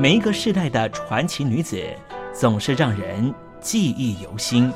[0.00, 1.78] 每一个世代的传奇女子，
[2.32, 4.72] 总是让人记忆犹新。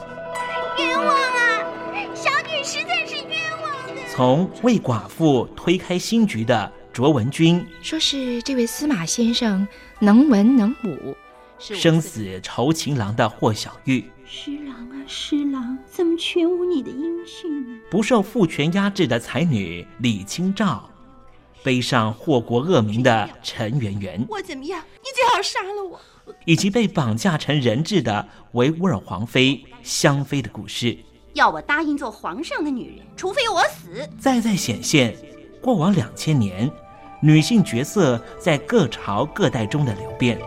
[0.76, 1.64] 冤枉啊！
[2.12, 4.02] 小女实在是冤枉的。
[4.14, 9.66] 从为寡妇推开新局的卓文君，说是这位司马先生
[9.98, 11.14] 能文能武；
[11.58, 17.80] 生死酬情郎的霍小玉，施郎啊施郎，怎么全无你的音讯呢？
[17.90, 20.90] 不受父权压制的才女李清照。
[21.64, 24.84] 背上祸国恶名的陈圆圆，我怎么样？
[24.96, 25.98] 你最好杀了我！
[26.44, 30.98] 以及被绑架成人质的维吾尔皇妃香妃的故事。
[31.32, 34.06] 要我答应做皇上的女人，除非我死。
[34.20, 35.16] 再再显现
[35.62, 36.70] 过往两千年
[37.22, 40.38] 女性角色在各朝各代中的流变。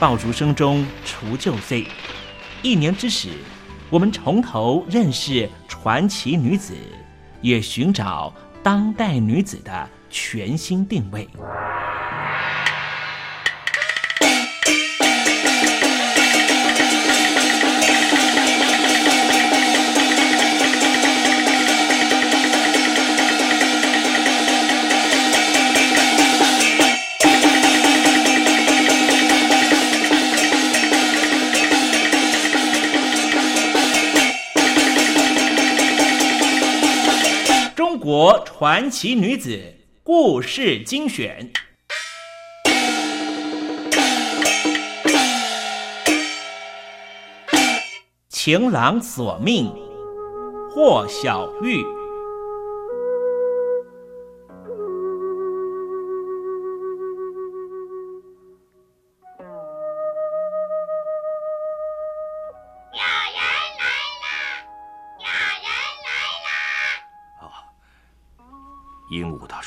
[0.00, 1.84] 爆竹声中除旧岁，
[2.62, 3.30] 一年之始，
[3.90, 6.72] 我们从头认识传奇女子，
[7.40, 8.32] 也寻找
[8.62, 11.28] 当代女子的全新定位。
[38.10, 39.60] 国传奇女子
[40.02, 41.52] 故事精选，
[48.30, 49.70] 情郎索命，
[50.70, 51.97] 霍小玉。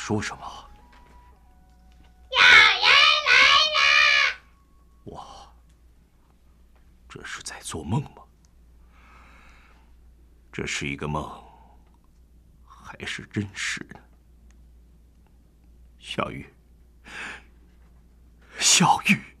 [0.04, 0.44] 说什么？
[2.32, 2.90] 有人
[3.28, 3.38] 来
[3.76, 3.80] 了！
[5.04, 5.54] 我
[7.08, 8.24] 这是在做梦吗？
[10.50, 11.24] 这是一个梦，
[12.66, 14.00] 还是真实的？
[16.00, 16.52] 小玉，
[18.58, 19.36] 小玉，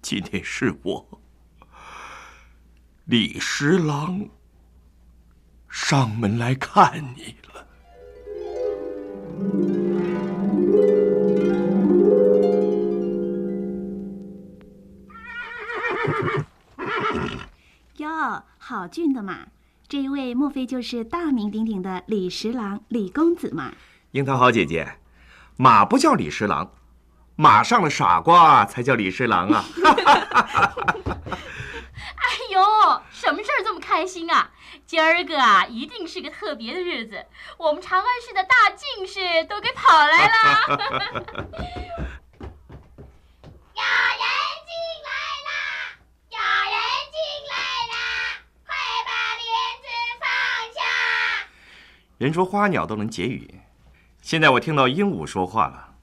[0.00, 1.20] 今天是我
[3.04, 4.26] 李十郎
[5.68, 7.67] 上门来看你了。
[18.18, 19.46] 哟，好俊的嘛！
[19.86, 23.72] 这一位莫非就是大名鼎鼎的李十郎李公子嘛？
[24.10, 24.98] 樱桃好姐姐，
[25.56, 26.72] 马不叫李十郎，
[27.36, 29.64] 马上了傻瓜才叫李十郎啊！
[32.18, 32.60] 哎呦，
[33.10, 34.50] 什么事儿这么开心啊？
[34.84, 37.24] 今儿个啊，一定是个特别的日子，
[37.56, 40.34] 我们长安市的大进士都给跑来了。
[43.78, 44.26] 有人
[44.66, 44.74] 进
[45.06, 45.10] 来
[45.46, 45.50] 啦！
[46.30, 46.76] 有人
[47.14, 47.16] 进
[47.48, 47.54] 来
[47.92, 47.94] 啦！
[48.66, 48.74] 快
[49.06, 49.46] 把帘
[49.82, 49.86] 子
[50.20, 50.26] 放
[50.74, 50.78] 下！
[52.18, 53.60] 人说花鸟都能结语，
[54.20, 55.94] 现在我听到鹦鹉说话了，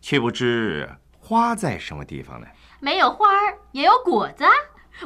[0.00, 2.46] 却不知花在什么地方呢？
[2.80, 4.44] 没有花儿，也有果子。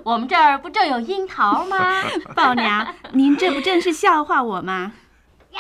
[0.05, 2.05] 我们这儿不正有樱桃吗？
[2.37, 4.93] 宝娘，您这不正是笑话我吗？
[5.51, 5.59] 有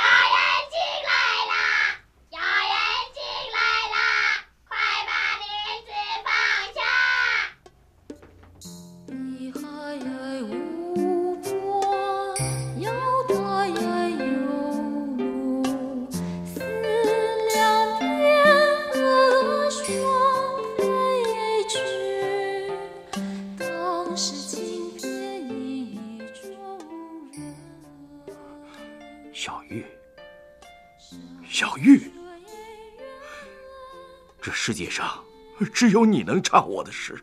[35.88, 37.18] 只有你能唱我的诗。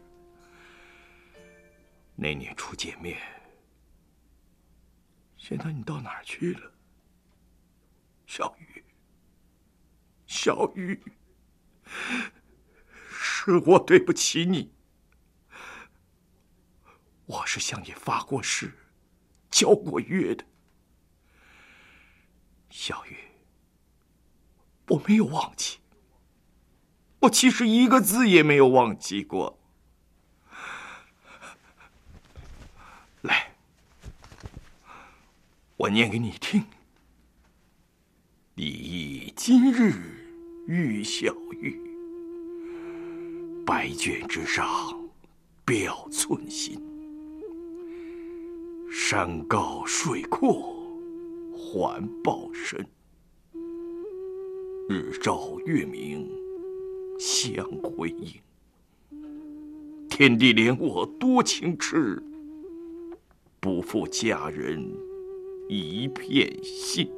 [2.15, 3.21] 那年初见面，
[5.38, 6.73] 现在你到哪儿去了？
[8.25, 8.83] 小玉，
[10.25, 11.00] 小玉，
[13.07, 14.73] 是我对不起你。
[17.27, 18.73] 我是向你发过誓，
[19.51, 20.44] 交过约的。
[22.71, 23.15] 小玉，
[24.88, 25.77] 我没有忘记，
[27.25, 29.57] 我其实一个字也没有忘记过。
[33.22, 33.51] 来，
[35.75, 36.63] 我念给你听。
[38.56, 39.94] 李毅今日
[40.68, 41.81] 遇小玉，
[43.98, 45.10] 卷之上，
[45.66, 46.80] 表寸心。
[48.92, 50.75] 山高水阔，
[51.51, 52.88] 环抱深。
[54.88, 56.30] 日照月明，
[57.19, 58.41] 相辉映。
[60.09, 62.21] 天地怜我多情痴，
[63.59, 64.89] 不负佳人
[65.67, 67.12] 一片心。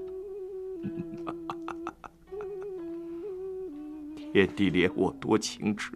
[4.33, 5.91] 天地怜我多情痴，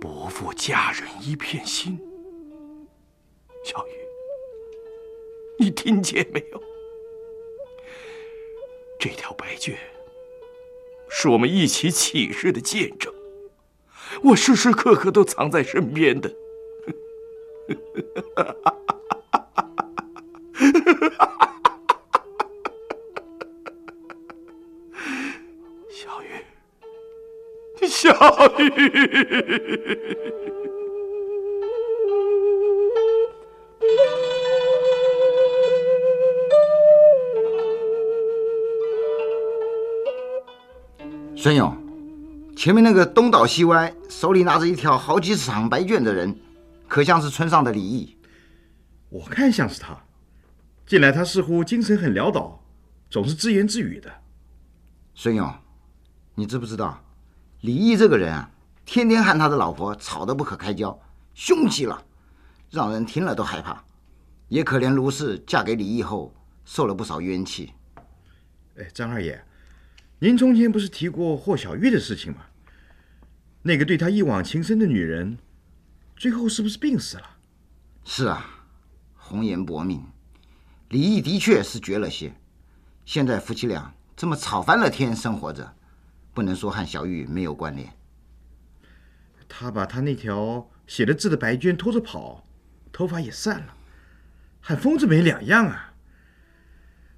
[0.00, 1.98] 不负佳人一片心。
[3.64, 3.90] 小雨，
[5.58, 6.62] 你听见没有？
[8.98, 9.76] 这条白绢
[11.22, 13.12] 是我们一起起誓的见证，
[14.22, 16.34] 我时时刻刻都藏在身边的。
[25.90, 26.26] 小雨，
[27.86, 28.10] 小
[28.58, 30.49] 雨。
[41.42, 41.74] 孙勇，
[42.54, 46.38] 前面那个东倒西歪、手里拿着一条好几十长白卷的人，
[46.86, 48.14] 可像是村上的李毅。
[49.08, 49.98] 我看像是他。
[50.84, 52.62] 近来他似乎精神很潦倒，
[53.08, 54.12] 总是自言自语的。
[55.14, 55.50] 孙勇，
[56.34, 57.02] 你知不知道，
[57.62, 58.50] 李毅这个人啊，
[58.84, 61.00] 天天和他的老婆吵得不可开交，
[61.32, 62.04] 凶极了，
[62.68, 63.82] 让人听了都害怕。
[64.48, 66.34] 也可怜卢氏嫁给李毅后
[66.66, 67.72] 受了不少冤气。
[68.76, 69.42] 哎，张二爷。
[70.22, 72.44] 您从前不是提过霍小玉的事情吗？
[73.62, 75.38] 那个对他一往情深的女人，
[76.14, 77.38] 最后是不是病死了？
[78.04, 78.66] 是啊，
[79.14, 80.04] 红颜薄命，
[80.90, 82.34] 李毅的确是绝了些。
[83.06, 85.74] 现在夫妻俩这么吵翻了天生活着，
[86.34, 87.90] 不能说和小玉没有关联。
[89.48, 92.44] 他把他那条写了字的白绢拖着跑，
[92.92, 93.74] 头发也散了，
[94.60, 95.94] 和疯子没两样啊！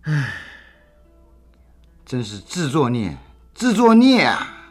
[0.03, 0.52] 唉。
[2.13, 3.17] 真是自作孽，
[3.55, 4.62] 自作孽啊！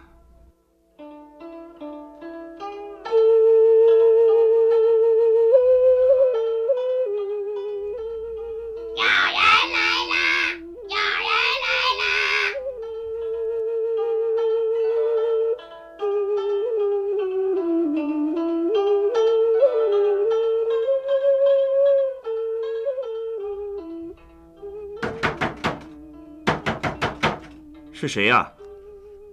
[28.12, 28.52] 谁呀、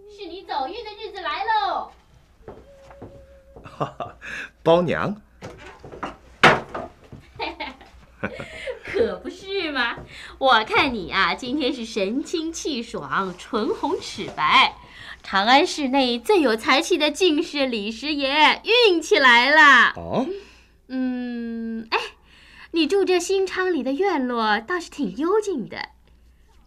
[0.09, 1.91] 是你走运的日子来喽！
[3.65, 4.17] 哈哈，
[4.63, 5.21] 包娘，
[8.85, 9.97] 可不是嘛！
[10.39, 14.77] 我看你啊，今天是神清气爽，唇红齿白。
[15.25, 19.93] 长安市内最有才气的进士李师爷运气来了。
[19.97, 20.25] 哦，
[20.87, 21.99] 嗯，哎，
[22.71, 25.89] 你住这新昌里的院落倒是挺幽静的，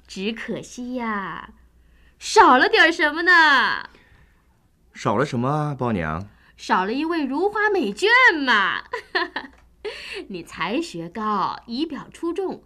[0.05, 1.51] 只可惜呀，
[2.23, 3.89] 少了点什么呢？
[4.93, 6.29] 少了什么啊，包娘？
[6.55, 8.07] 少了一位如花美眷
[8.45, 8.83] 嘛。
[10.29, 12.63] 你才学高，仪表出众，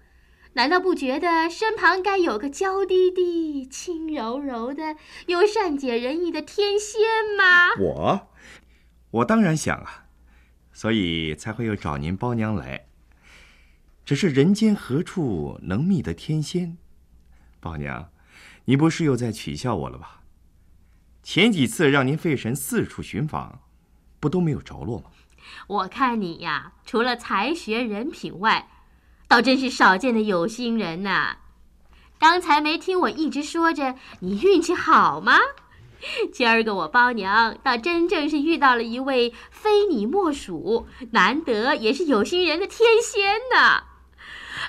[0.54, 7.00] 难道不觉得身旁该有个娇滴滴、轻柔柔的、又善解人意的天仙
[7.38, 7.76] 吗？
[7.80, 8.28] 我，
[9.12, 10.08] 我当然想啊，
[10.74, 12.88] 所以才会又找您包娘来。
[14.04, 16.78] 只是人间何处能觅得天仙？
[17.62, 18.10] 包娘，
[18.66, 20.22] 你不是又在取笑我了吧？
[21.24, 23.62] 前几次让您费神四处寻访，
[24.20, 25.06] 不都没有着落吗？
[25.68, 28.70] 我看你呀，除了才学人品外，
[29.28, 31.38] 倒真是少见的有心人呐、
[32.20, 35.40] 刚才没听我一直说着你运气好吗？
[36.32, 43.86] 今儿个我包娘倒真正是遇到了一位非你莫属、难得也是有心人的天仙呐！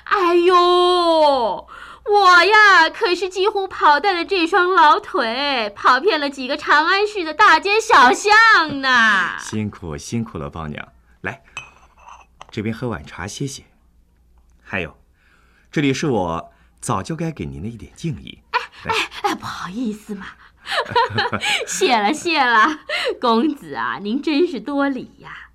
[0.05, 1.67] 哎呦，
[2.09, 9.37] 我呀可是几乎跑断了这双老腿，跑遍了几个长安市的大街小巷呢。
[9.39, 10.87] 辛苦辛苦了，包娘。
[11.21, 11.43] 来，
[12.49, 13.63] 这边喝碗茶歇歇。
[14.63, 14.97] 还有，
[15.71, 18.39] 这里是我早就该给您的一点敬意。
[18.51, 20.27] 哎，哎哎，不好意思嘛，
[21.67, 22.79] 谢了谢了，
[23.19, 25.49] 公子啊，您真是多礼呀。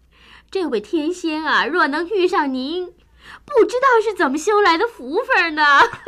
[0.51, 2.93] 这位天仙啊，若能遇上您，
[3.45, 5.63] 不知道是怎么修来的福分呢。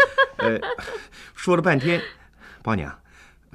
[0.39, 0.59] 呃，
[1.35, 2.03] 说了半天，
[2.63, 3.01] 包娘，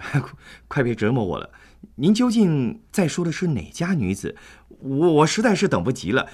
[0.68, 1.50] 快别折磨我了。
[1.96, 4.36] 您究竟在说的是哪家女子？
[4.82, 6.28] 我我实在是等不及了，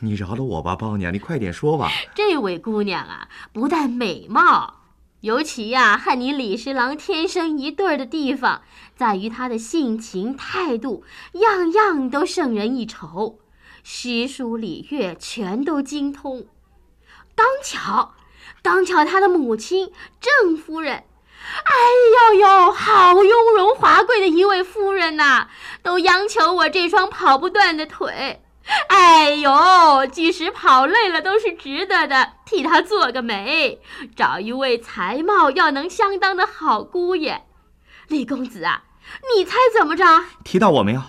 [0.00, 1.88] 你饶了我吧，包娘，你快点说吧。
[2.14, 4.80] 这位姑娘啊，不但美貌，
[5.20, 8.62] 尤其呀、和你李十郎天生一对儿的地方，
[8.96, 13.38] 在于他的性情态度，样样都胜人一筹，
[13.84, 16.46] 诗书礼乐全都精通。
[17.42, 18.14] 刚巧，
[18.62, 21.74] 刚巧他的母亲郑夫人，哎
[22.30, 25.48] 呦呦，好雍容华贵的一位夫人呐、
[25.82, 28.44] 都央求我这双跑不断的腿。
[28.86, 33.80] 哎呦，即使跑累了都是值得的，替他做个媒，
[34.14, 37.44] 找一位才貌要能相当的好姑爷。
[38.06, 38.84] 李公子啊，
[39.34, 40.04] 你猜怎么着？
[40.44, 41.02] 提到我没有？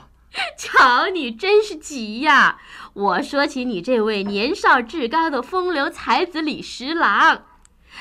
[0.57, 2.59] 瞧你真是急呀！
[2.93, 7.41] 我说起你这位年少志高的风流才子李十郎，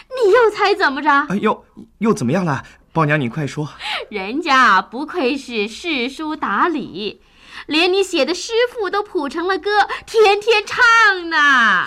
[0.09, 1.09] 你又猜怎么着？
[1.31, 1.65] 哎呦，
[1.99, 2.63] 又怎么样了？
[2.93, 3.71] 宝娘，你快说。
[4.11, 7.23] 人家不愧是诗书达理，
[7.67, 9.71] 连你写的诗赋都谱成了歌，
[10.05, 11.87] 天天唱呢。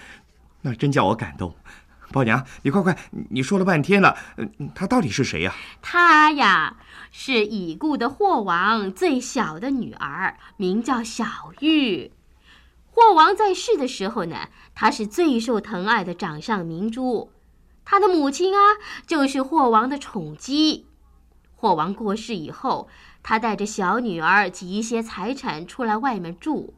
[0.62, 1.54] 那真叫我感动。
[2.10, 2.96] 宝娘，你快快，
[3.28, 6.74] 你说了半天了，呃他到底是谁呀、他呀，
[7.12, 11.26] 是已故的霍王最小的女儿，名叫小
[11.60, 12.12] 玉。
[12.96, 17.30] 霍王在世的时候呢，她是最受疼爱的掌上明珠。
[17.84, 18.58] 她的母亲啊，
[19.06, 20.86] 就是霍王的宠姬。
[21.54, 22.88] 霍王过世以后，
[23.22, 26.72] 她带着小女儿及一些财产出来外面住，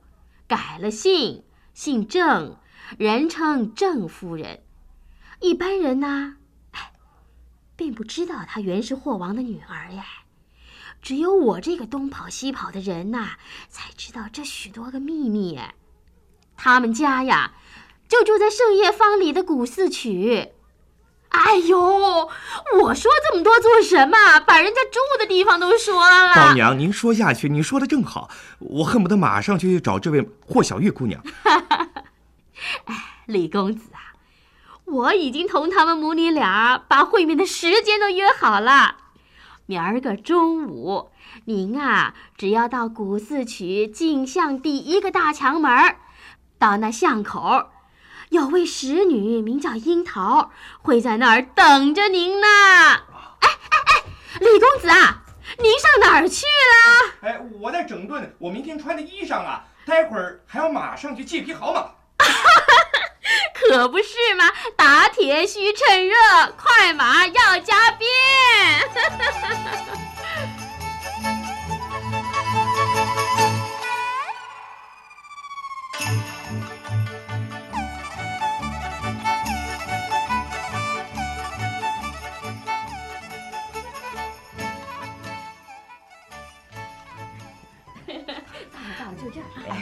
[0.48, 2.56] 改了姓，姓郑，
[2.98, 4.64] 人称郑夫人。
[5.38, 6.38] 一般人呢，
[6.72, 6.94] 哎，
[7.76, 10.04] 并不知道她原是霍王的女儿呀。
[11.00, 13.36] 只有我这个东跑西跑的人呐、
[13.68, 15.76] 才知道这许多个秘密哎。
[16.58, 17.52] 他们家呀，
[18.08, 20.48] 就住在圣叶坊里的古寺曲。
[21.28, 21.78] 哎呦，
[22.82, 24.40] 我说这么多做什么？
[24.40, 26.34] 把人家住的地方都说了。
[26.34, 31.22] 老娘，您说下去，你说的正好，我恨不得马上就去找这位霍小玉姑娘。
[33.26, 34.16] 李公子啊，
[34.86, 38.96] 我已经同他们母女俩把会面的时间都约好了。
[39.66, 41.10] 明儿个中午，
[41.44, 45.98] 您啊，只要到古寺曲进巷第一个大墙门儿，
[46.58, 47.70] 到那巷口，
[48.30, 50.50] 有位使女名叫樱桃，
[50.82, 52.46] 会在那儿等着您呢。
[52.46, 54.02] 哎哎哎，
[54.40, 55.22] 李公子啊，
[55.58, 57.28] 您上哪儿去了？
[57.28, 61.90] 哎，我在整顿我明天穿的衣裳啊，待会儿还要马上去借匹好马。
[63.54, 66.14] 可不是嘛，打铁需趁热，
[66.56, 68.08] 快马要加鞭。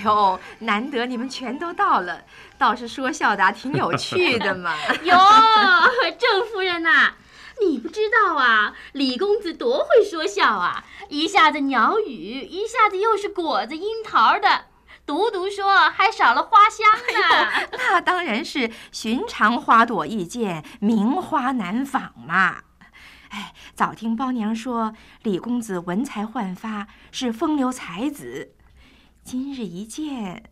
[0.07, 2.23] 呦，难得你们全都到了，
[2.57, 4.75] 倒是说笑的啊挺有趣的嘛。
[5.03, 5.19] 哟，
[6.19, 7.15] 郑夫人呐、
[7.61, 10.85] 你不知道啊，李公子多会说笑啊！
[11.09, 14.67] 一下子鸟语，一下子又是果子、樱桃的，
[15.05, 17.69] 独独说还少了花香呢。
[17.73, 22.59] 那当然是寻常花朵易见，名花难访嘛。
[23.31, 28.53] 哎，早听包娘说李公子文才焕发，是风流才子。
[29.27, 30.45] 今日一见，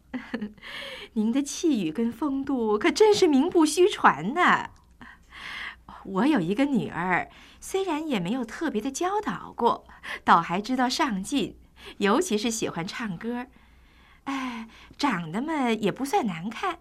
[1.15, 4.71] 您的气宇跟风度可真是名不虚传呢。
[6.03, 9.87] 我有一个女儿，虽然也没有特别的教导过，
[10.25, 11.57] 倒还知道上进，
[11.99, 13.47] 尤其是喜欢唱歌。
[14.25, 16.81] 哎，长得嘛也不算难看。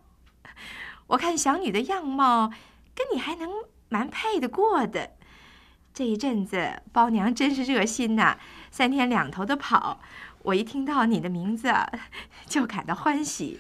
[1.06, 2.52] 我看小女的样貌，
[2.96, 3.52] 跟你还能
[3.90, 5.12] 蛮配得过的。
[5.94, 8.40] 这一阵子，包娘真是热心呐、
[8.72, 10.02] 三天两头的跑。
[10.44, 11.90] 我一听到你的名字啊，
[12.48, 13.60] 就感到欢喜。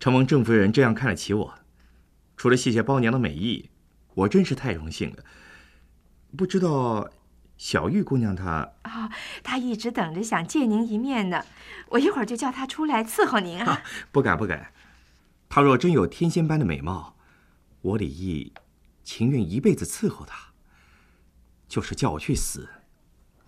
[0.00, 1.54] 承蒙郑夫人这样看得起我，
[2.36, 3.70] 除了谢谢包娘的美意，
[4.14, 5.24] 我真是太荣幸了。
[6.36, 7.10] 不知道
[7.56, 9.10] 小玉姑娘她啊、
[9.42, 11.44] 她一直等着想见您一面呢。
[11.88, 13.82] 我一会儿就叫她出来伺候您啊。
[14.10, 14.72] 不敢不敢，
[15.48, 17.16] 她若真有天仙般的美貌，
[17.82, 18.52] 我李毅
[19.02, 20.48] 情愿一辈子伺候她。
[21.66, 22.66] 就是叫我去死，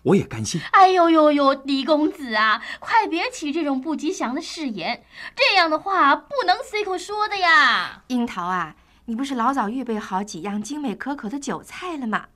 [0.03, 0.59] 我也甘心。
[0.71, 5.03] 哎呦呦呦，李公子啊，快别起这种不吉祥的誓言，
[5.35, 8.03] 这样的话不能随口说的呀。
[8.07, 12.29] 樱桃啊，你不是老早预备好几样精美可口的酒菜了吗？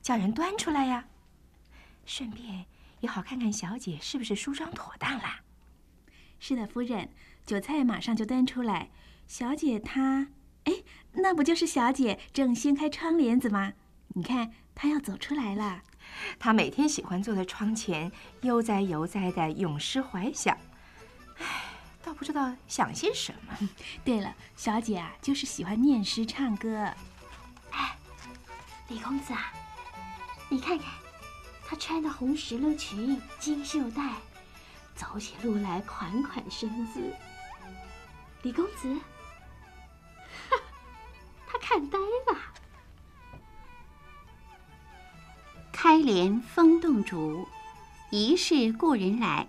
[0.00, 1.04] 叫人端出来呀。
[2.06, 2.64] 顺便
[3.00, 5.40] 也好看看小姐是不是梳妆妥当啦。
[6.38, 7.10] 是的，夫人，
[7.44, 8.88] 酒菜马上就端出来。
[9.26, 10.28] 小姐她，
[10.64, 10.72] 哎，
[11.12, 13.74] 那不就是小姐正掀开窗帘子吗？
[14.14, 15.82] 你看，她要走出来了。
[16.38, 18.10] 她每天喜欢坐在窗前，
[18.42, 20.56] 悠哉悠哉的咏诗怀想。
[21.38, 21.44] 唉，
[22.02, 23.68] 倒不知道想些什么。
[24.04, 26.92] 对了，小姐啊，就是喜欢念诗唱歌。
[28.88, 29.52] 李公子啊，
[30.48, 30.88] 你看看，
[31.64, 34.14] 她穿的红石榴裙、金绣带，
[34.96, 37.00] 走起路来款款身姿。
[38.42, 38.92] 李公子，
[40.50, 40.56] 哈，
[41.46, 42.38] 他看呆了。
[45.82, 47.48] 开帘风动竹，
[48.10, 49.48] 疑是故人来。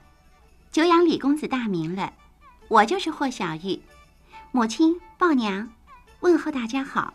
[0.71, 2.13] 久仰李公子大名了，
[2.69, 3.81] 我就是霍小玉，
[4.53, 5.73] 母亲、鲍娘，
[6.21, 7.13] 问候大家好。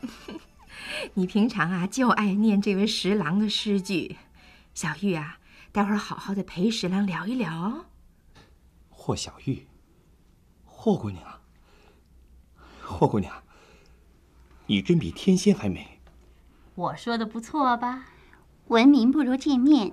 [1.15, 4.19] 你平常啊就爱念这位十郎的诗句，
[4.75, 5.39] 小玉啊，
[5.73, 7.87] 待会儿好好的陪十郎聊一聊哦。
[8.91, 9.67] 霍小玉，
[10.67, 11.41] 霍姑娘，
[12.83, 13.43] 霍姑娘，
[14.67, 16.03] 你真比天仙还美。
[16.75, 18.09] 我说的不错吧？
[18.69, 19.93] 闻名不如见面，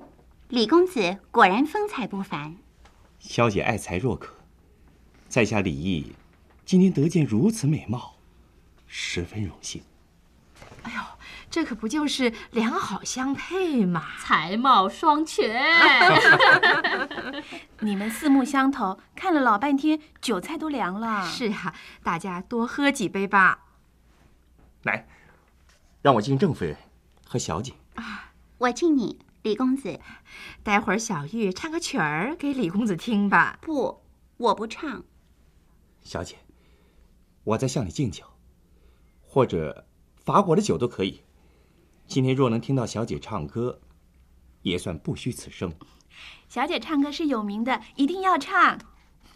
[0.50, 2.56] 李公子果然风采不凡。
[3.20, 4.34] 小姐爱才若渴，
[5.28, 6.16] 在下李毅，
[6.66, 8.16] 今天得见如此美貌，
[8.88, 9.84] 十分荣幸。
[10.82, 11.02] 哎呦，
[11.52, 15.64] 这可不就是良好相配嘛，才貌双全。
[17.82, 21.24] 你们四目相投，看了老半天，酒菜都凉了。
[21.28, 23.60] 是啊，大家多喝几杯吧。
[24.82, 25.08] 来，
[26.02, 26.76] 让我敬郑夫人
[27.24, 27.74] 和小姐。
[27.96, 28.33] 啊，
[28.64, 30.00] 我敬你，李公子。
[30.64, 33.60] 待会儿小玉唱个曲儿给李公子听吧。
[33.62, 34.02] 不，
[34.38, 35.04] 我不唱。
[36.02, 36.38] 小姐，
[37.44, 38.24] 我在向你敬酒，
[39.22, 39.86] 或者。
[40.24, 41.20] 法国的酒都可以。
[42.08, 43.82] 今天若能听到小姐唱歌，
[44.62, 45.74] 也算不虚此生。
[46.48, 48.80] 小姐唱歌是有名的，一定要唱。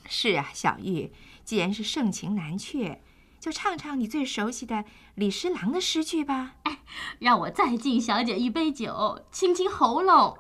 [0.08, 1.12] 是啊，小玉，
[1.44, 3.02] 既然是盛情难却，
[3.48, 4.84] 就唱唱你最熟悉的
[5.16, 6.56] 李诗郎的诗句吧。
[6.64, 6.80] 哎，
[7.20, 10.38] 让我再敬小姐一杯酒，清清喉咙。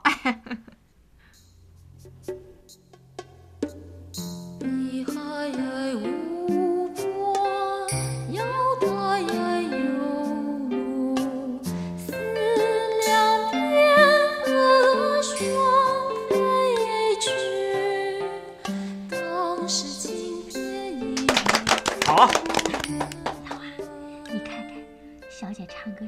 [4.59, 5.05] 你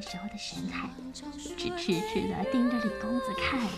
[0.00, 0.88] 歌时候的神态，
[1.56, 3.70] 只痴痴的盯着李公子看呢。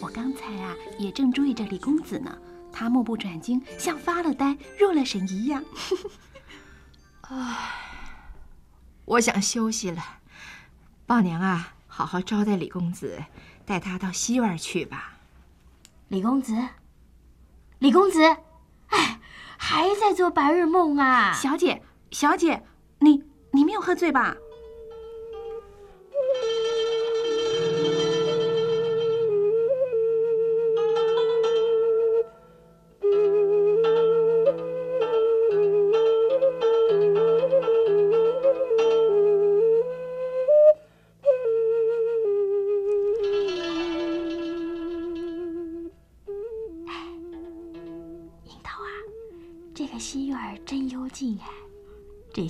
[0.00, 2.38] 我刚才啊也正注意着李公子呢，
[2.72, 5.64] 他目不转睛，像发了呆、入了神一样。
[7.28, 7.56] 唉，
[9.04, 10.02] 我想休息了。
[11.06, 13.22] 宝娘啊，好好招待李公子，
[13.64, 15.14] 带他到西院去吧。
[16.08, 16.54] 李公子，
[17.78, 18.22] 李公子，
[18.88, 19.20] 哎，
[19.56, 21.32] 还在做白日梦啊？
[21.32, 22.64] 小姐，小姐，
[23.00, 24.36] 你你没有喝醉吧？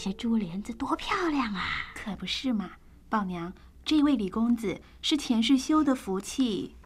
[0.07, 1.65] 这些珠帘子多漂亮啊！
[1.93, 2.71] 可不是嘛，
[3.09, 3.53] 宝娘，
[3.85, 6.77] 这位李公子是前世修的福气。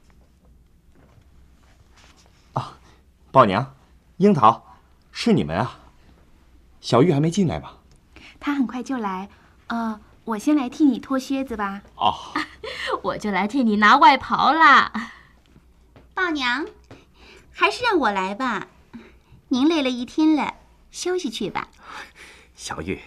[2.55, 2.79] 啊，
[3.31, 3.75] 宝娘，
[4.17, 4.79] 樱桃，
[5.13, 5.81] 是你们啊！
[6.81, 7.77] 小玉还没进来吧？
[8.41, 9.29] 他很快就来。
[9.67, 11.83] 呃，我先来替你脱靴子吧。
[11.97, 12.15] 哦，
[13.05, 15.11] 我就来替你拿外袍啦。
[16.17, 16.65] 宝娘，
[17.53, 18.69] 还是让我来吧。
[19.49, 20.55] 您累了一天了，
[20.91, 21.69] 休息去吧。
[22.61, 23.01] 小玉，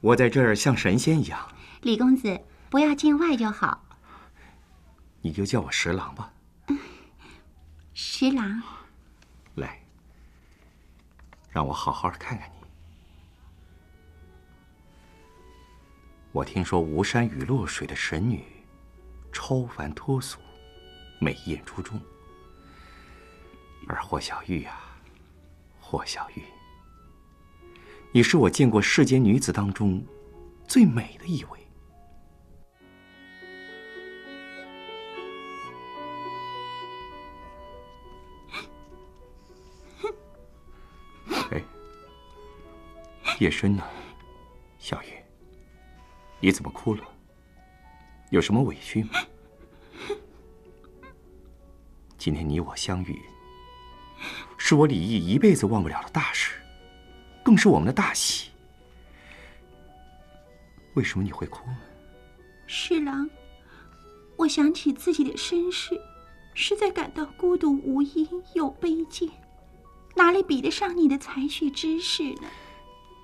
[0.00, 1.48] 我在这儿像神仙一样。
[1.82, 3.80] 李公子，不要见外就好。
[5.20, 6.32] 你就叫我十郎吧。
[7.94, 8.60] 十郎，
[9.54, 9.80] 来，
[11.50, 12.66] 让我好好的看看你。
[16.32, 18.44] 我听说吴山雨落水的神女，
[19.32, 20.40] 超凡脱俗，
[21.20, 22.00] 美艳出众。
[23.86, 24.98] 而霍小玉啊，
[25.78, 26.42] 霍小玉，
[28.16, 30.00] 你是我见过世间女子当中
[30.68, 31.58] 最美的一位。
[41.50, 41.60] 哎，
[43.40, 43.90] 夜深了，
[44.78, 45.26] 小月，
[46.38, 47.02] 你怎么哭了？
[48.30, 49.18] 有什么委屈吗？
[52.16, 53.20] 今天你我相遇，
[54.56, 56.60] 是我李毅一辈子忘不了的大事，
[57.44, 58.50] 更是我们的大喜。
[60.94, 61.76] 为什么你会哭呢？
[62.66, 63.28] 侍郎，
[64.36, 66.00] 我想起自己的身世，
[66.54, 69.28] 实在感到孤独无依又卑贱，
[70.16, 72.48] 哪里比得上你的才学知识呢？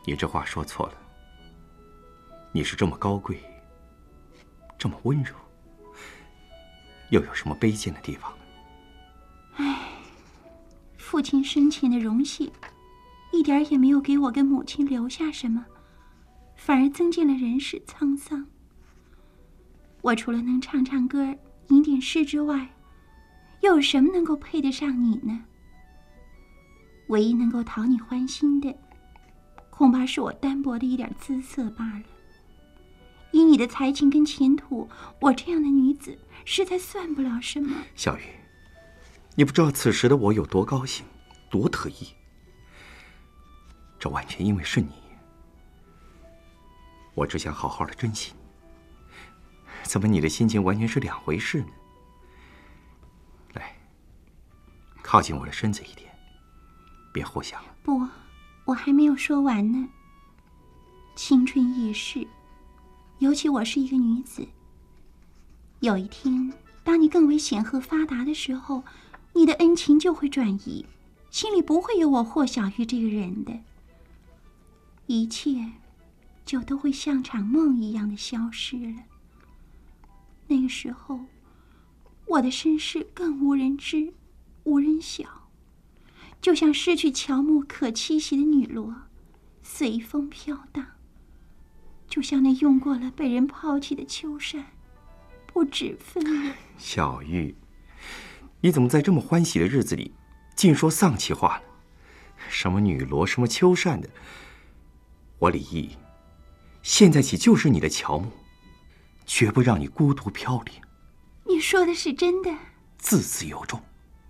[0.07, 0.95] 你这话说错了。
[2.53, 3.41] 你是这么高贵，
[4.77, 5.35] 这么温柔，
[7.11, 8.37] 又有什么卑贱的地方？
[9.55, 9.89] 唉
[10.99, 12.51] 父亲生前的荣幸，
[13.33, 15.65] 一点也没有给我跟母亲留下什么，
[16.57, 18.47] 反而增进了人世沧桑。
[20.03, 21.35] 我除了能唱唱歌、
[21.69, 22.69] 吟点诗之外，
[23.61, 25.45] 又有什么能够配得上你呢？
[27.09, 28.75] 唯一能够讨你欢心的，
[29.69, 32.03] 恐怕是我单薄的一点姿色罢了。
[33.33, 34.89] 以你的才情跟前途，
[35.21, 37.77] 我这样的女子实在算不了什么。
[37.95, 38.23] 小玉，
[39.37, 41.05] 你不知道此时的我有多高兴，
[41.49, 42.09] 多得意。
[44.01, 44.89] 这完全因为是你，
[47.15, 48.41] 我只想好好的珍惜你。
[49.83, 51.69] 怎么你的心情完全是两回事呢？
[53.53, 53.77] 来，
[55.03, 56.11] 靠近我的身子一点，
[57.13, 57.75] 别互相了。
[57.83, 58.09] 不，
[58.65, 59.87] 我还没有说完呢。
[61.15, 62.27] 青春易逝，
[63.19, 64.49] 尤其我是一个女子。
[65.81, 66.51] 有一天，
[66.83, 68.83] 当你更为显赫发达的时候，
[69.35, 70.87] 你的恩情就会转移，
[71.31, 73.53] 心里不会有我霍小玉这个人的，
[75.13, 75.73] 一切
[76.47, 79.03] 就都会像场梦一样的消失了。
[80.47, 81.19] 那个时候，
[82.27, 84.15] 我的身世更无人知，
[84.63, 85.49] 无人晓。
[86.41, 88.95] 就像失去乔木可栖息的女罗，
[89.65, 90.85] 随风飘荡；
[92.09, 94.67] 就像那用过了被人抛弃的秋扇，
[95.45, 96.55] 不止分文。
[96.79, 97.57] 小玉，
[98.61, 100.15] 你怎么在这么欢喜的日子里，
[100.55, 101.65] 尽说丧气话呢？
[102.49, 104.09] 什么女罗，什么秋扇的，
[105.41, 105.97] 我李毅，
[106.83, 108.31] 现在起就是你的乔木，
[109.25, 110.75] 绝不让你孤独飘零，
[111.47, 112.55] 你说的是真的，
[112.99, 113.81] 字字有重。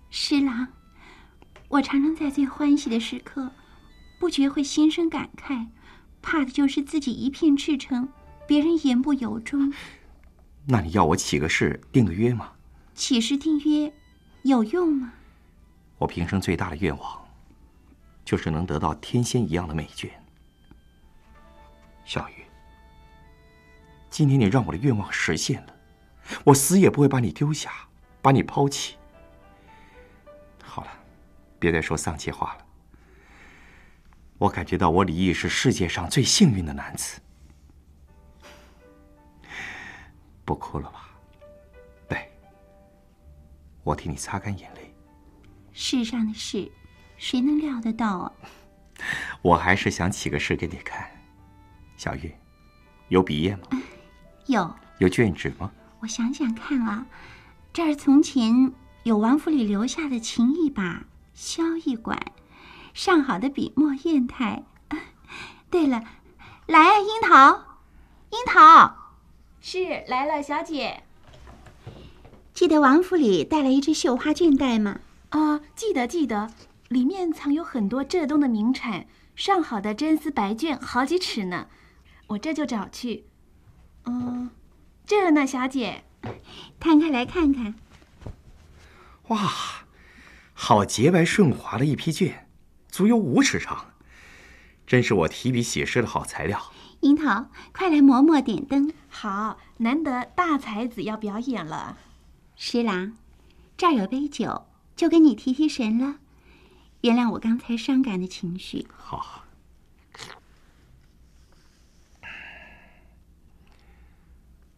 [0.09, 0.65] 施郎。
[1.67, 3.51] 我常常在最欢喜的时刻，
[4.21, 5.67] 不觉会心生感慨，
[6.21, 8.07] 怕的就是自己一片赤诚，
[8.47, 9.73] 别人言不由衷。
[10.65, 12.53] 那你要我起个誓，定个约吗？
[12.95, 13.93] 起誓定约，
[14.43, 15.11] 有用吗？
[15.97, 17.21] 我平生最大的愿望，
[18.23, 20.09] 就是能得到天仙一样的美眷。
[22.05, 22.43] 小鱼，
[24.09, 25.75] 今天你让我的愿望实现了，
[26.43, 27.71] 我死也不会把你丢下，
[28.21, 28.97] 把你抛弃。
[30.63, 30.91] 好了。
[31.59, 32.65] 别再说丧气话了。
[34.39, 37.21] 我感觉到我李毅是世界上最幸运的男子。
[40.43, 41.07] 不哭了吧？
[42.09, 42.27] 来，
[43.83, 44.91] 我替你擦干眼泪。
[45.71, 46.71] 世上的事，
[47.15, 48.33] 谁能料得到啊？
[49.43, 51.11] 我还是想起个事给你看。
[52.01, 52.33] 小玉，
[53.09, 53.79] 有笔砚吗？
[54.47, 54.73] 有。
[54.97, 55.71] 有卷纸吗？
[55.99, 57.05] 我想想看啊，
[57.71, 61.03] 这儿从前有王府里留下的琴一把。
[61.35, 62.19] 箫一管，
[62.95, 64.63] 上好的笔墨砚台。
[65.69, 66.03] 对了，
[66.65, 67.77] 来啊，樱桃，
[68.31, 68.95] 樱桃，
[69.61, 71.03] 是来了，小姐。
[72.55, 75.01] 记得王府里带来一只绣花绢袋吗？
[75.29, 76.51] 啊，记得记得，
[76.87, 81.67] 里面藏有很多浙东的名产，上好的真丝白绢好几尺呢。
[82.31, 83.25] 我这就找去。
[84.05, 84.49] 嗯，
[85.05, 86.03] 这呢，小姐，
[86.79, 87.75] 摊开来看看。
[89.27, 89.49] 哇！
[90.53, 92.33] 好洁白顺滑的一批绢，
[92.87, 93.93] 足有五尺长，
[94.85, 96.71] 真是我提笔写诗的好材料。
[97.01, 98.93] 樱桃，快来磨墨点灯。
[99.09, 101.97] 好，难得大才子要表演了。
[102.55, 103.17] 施郎，
[103.75, 106.17] 这儿有杯酒，就跟你提提神了。
[107.01, 108.87] 原谅我刚才伤感的情绪。
[108.95, 109.40] 好。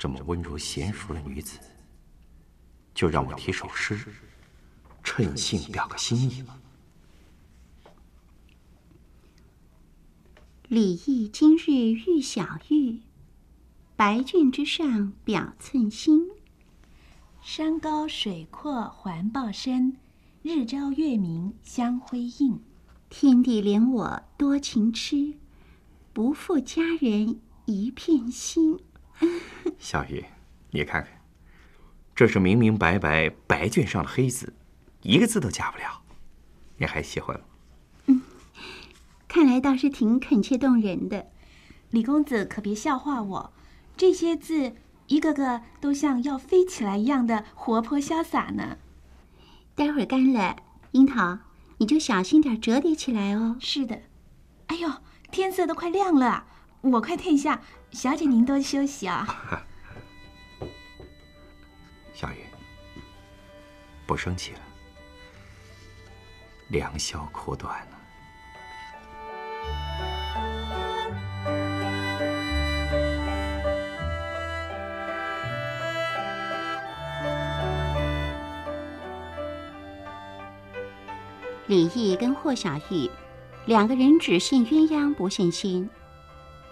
[0.03, 1.57] 这么温柔娴熟的女子，
[2.93, 3.97] 就让我提首诗。
[5.01, 6.59] 趁兴表个心意吧。
[10.67, 12.99] 李毅今日遇小玉，
[13.95, 16.29] 白绢之上表寸心。
[17.41, 19.95] 山高水阔环抱身，
[20.41, 22.59] 日照月明相辉映。
[23.09, 25.35] 天地怜我多情痴，
[26.11, 28.81] 不负佳人一片心。
[29.79, 30.25] 小雨，
[30.71, 31.21] 你看看，
[32.15, 34.53] 这是明明白白白卷上的黑字。
[35.01, 36.01] 一个字都假不了，
[36.77, 37.45] 你还喜欢吗？
[38.07, 38.21] 嗯，
[39.27, 41.27] 看来倒是挺恳切动人的。
[41.89, 43.53] 李公子可别笑话我，
[43.97, 44.73] 这些字
[45.07, 48.77] 一个个都像要飞起来一样的活泼潇洒呢。
[49.75, 50.55] 待会儿干了，
[50.91, 51.39] 樱桃
[51.77, 53.57] 你就小心点折叠起来哦。
[53.59, 54.01] 是的。
[54.67, 54.89] 哎呦，
[55.31, 56.45] 天色都快亮了，
[56.81, 57.61] 我快退下。
[57.93, 59.63] 小姐您多休息啊。
[62.13, 62.43] 小雨。
[64.07, 64.59] 不生气了。
[66.69, 67.87] 良宵苦短。
[81.67, 83.09] 李毅跟霍小玉
[83.65, 85.89] 两个人只羡鸳鸯不羡仙。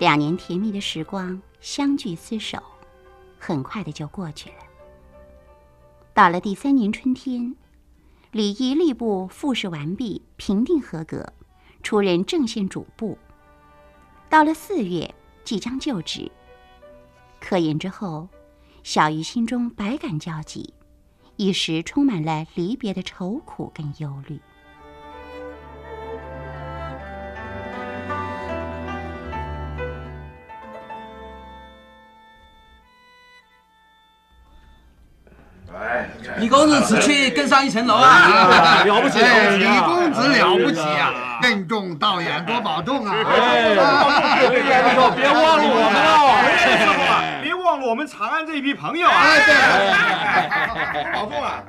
[0.02, 2.58] 两年甜蜜的时光相聚厮守，
[3.38, 4.56] 很快的就过去了。
[6.12, 7.56] 到了第三年春天，
[8.32, 11.32] 李毅吏部复试完毕，评定合格，
[11.84, 13.16] 出任正县主簿。
[14.28, 16.32] 到了四月，即将就职。
[17.40, 18.28] 科研之后，
[18.82, 20.74] 小玉心中百感交集，
[21.36, 24.42] 一时充满了离别的愁苦跟忧虑。
[36.42, 38.84] 李公子此去更上一层楼啊！
[38.84, 41.38] 了不起，哎李公子了不起啊！
[41.44, 43.14] 任重道远，多保重啊！
[43.16, 43.76] 哎，
[45.16, 46.34] 别忘了我们哦！
[47.44, 49.24] 别忘了我们长安这一批朋友啊！
[49.46, 51.64] 对，保重啊！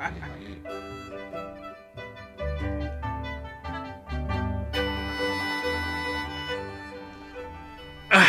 [8.08, 8.26] 哎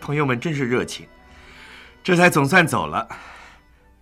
[0.00, 1.08] 朋友们真是热情，
[2.04, 3.08] 这才总算走了。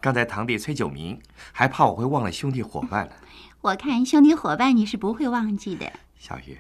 [0.07, 3.15] 刚才堂弟崔九明还怕我会忘了兄弟伙伴呢。
[3.61, 5.93] 我看兄弟伙伴你是不会忘记的。
[6.17, 6.57] 小玉，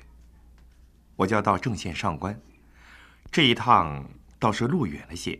[1.14, 2.40] 我就要到正县上官，
[3.30, 4.04] 这一趟
[4.40, 5.38] 倒是路远了些，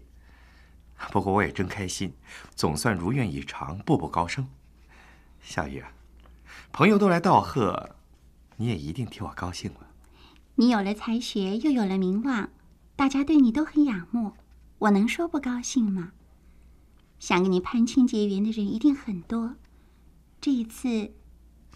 [1.10, 2.14] 不过我也真开心，
[2.54, 4.46] 总算如愿以偿，步步高升。
[5.42, 5.90] 小玉啊，
[6.70, 7.96] 朋友都来道贺，
[8.54, 9.80] 你也一定替我高兴了。
[10.54, 12.50] 你有了才学，又有了名望，
[12.94, 14.34] 大家对你都很仰慕，
[14.78, 16.12] 我能说不高兴吗？
[17.18, 19.56] 想跟你攀亲结缘的人一定很多。
[20.40, 21.12] 这一次，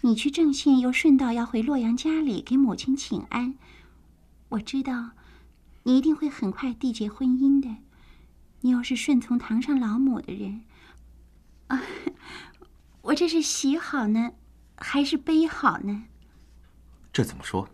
[0.01, 3.55] 你去郑县，又顺道要回洛阳家里给母亲请安。
[4.49, 5.11] 我知道，
[5.83, 7.77] 你一定会很快缔结婚姻的。
[8.61, 10.61] 你又是顺从堂上老母的人，
[11.67, 11.81] 啊，
[13.01, 14.33] 我这是喜好呢，
[14.77, 16.03] 还是悲好呢？
[17.11, 17.67] 这怎么说？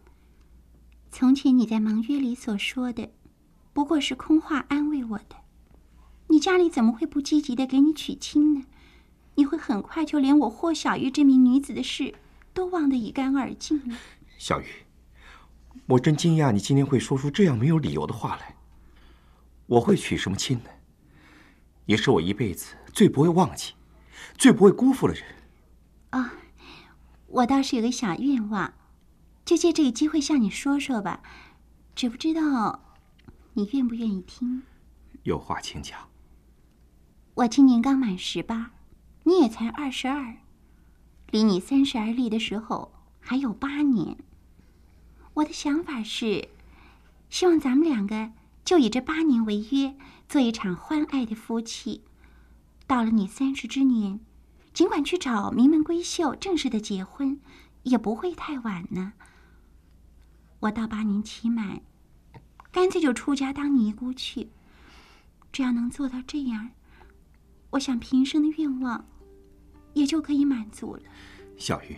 [1.11, 3.11] 从前你在盟约里所说的，
[3.73, 5.35] 不过是空话安慰我的。
[6.27, 8.65] 你家里怎么会不积极的给你娶亲呢？
[9.35, 12.15] 你会很快就连我霍小玉这名女子的事
[12.53, 13.97] 都忘得一干二净了。
[14.37, 14.65] 小玉，
[15.85, 18.55] 我真惊讶你今天会说出这样没有理由的话来。
[19.67, 20.69] 我会娶什么亲呢？
[21.85, 23.73] 也是我一辈子最不会忘记、
[24.37, 25.23] 最不会辜负的人。
[26.09, 26.33] 啊、
[27.27, 28.73] 我倒是有个小愿望，
[29.45, 31.21] 就借这个机会向你说说吧，
[31.95, 32.81] 只不知道
[33.53, 34.63] 你愿不愿意听。
[35.23, 36.09] 有话请讲。
[37.37, 38.71] 我今年刚满十八，
[39.25, 40.37] 你也才二十二，
[41.29, 44.17] 离你三十而立的时候还有八年。
[45.35, 46.49] 我的想法是，
[47.29, 48.31] 希望咱们两个
[48.65, 49.95] 就以这八年为约，
[50.27, 52.01] 做一场欢爱的夫妻。
[52.87, 54.19] 到了你三十之年，
[54.73, 57.39] 尽管去找名门闺秀正式的结婚，
[57.83, 59.13] 也不会太晚呢。
[60.61, 61.81] 我到八年期满，
[62.71, 64.49] 干脆就出家当尼姑去。
[65.51, 66.71] 只要能做到这样，
[67.71, 69.05] 我想平生的愿望
[69.93, 71.03] 也就可以满足了。
[71.57, 71.97] 小玉，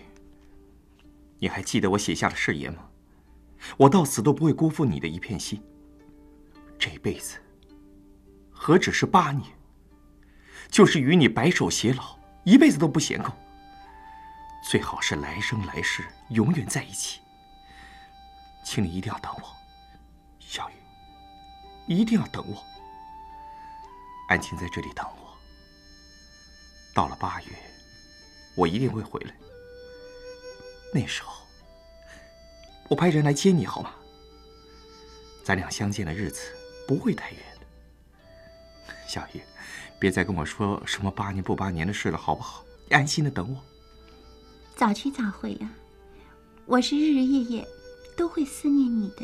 [1.37, 2.89] 你还记得我写下的誓言吗？
[3.75, 5.61] 我到死都不会辜负你的一片心。
[6.77, 7.37] 这辈子
[8.49, 9.45] 何止是八年，
[10.69, 13.31] 就是与你白首偕老，一辈子都不嫌够。
[14.63, 17.19] 最好是来生来世永远在一起。
[18.63, 19.55] 请你一定要等我，
[20.39, 22.63] 小玉，一定要等我。
[24.29, 25.18] 安晴在这里等我。
[26.93, 27.47] 到了八月，
[28.55, 29.33] 我一定会回来。
[30.93, 31.45] 那时候，
[32.89, 33.93] 我派人来接你，好吗？
[35.43, 36.41] 咱俩相见的日子
[36.87, 38.93] 不会太远的。
[39.07, 39.41] 小玉，
[39.99, 42.63] 别再跟我说什么八年不八年的事了，好不好？
[42.87, 43.63] 你安心的等我。
[44.75, 45.69] 早去早回呀、
[46.65, 47.67] 我是日日夜夜
[48.15, 49.23] 都会思念你的。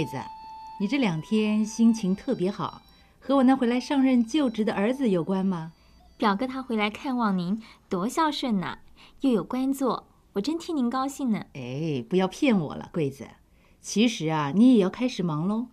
[0.00, 0.16] 桂子，
[0.78, 2.80] 你这两天心情特别好，
[3.20, 5.74] 和我那回来上任就职的儿子有关吗？
[6.16, 7.60] 表哥他回来看望您，
[7.90, 8.78] 多孝顺呐、
[9.20, 11.44] 又有官做，我真替您高兴呢。
[11.52, 13.28] 哎，不要骗我了，桂子。
[13.82, 15.66] 其实啊，你也要开始忙喽。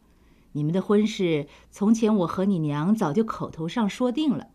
[0.52, 4.48] 你们的婚事，从前我和你娘早就口头上说定了。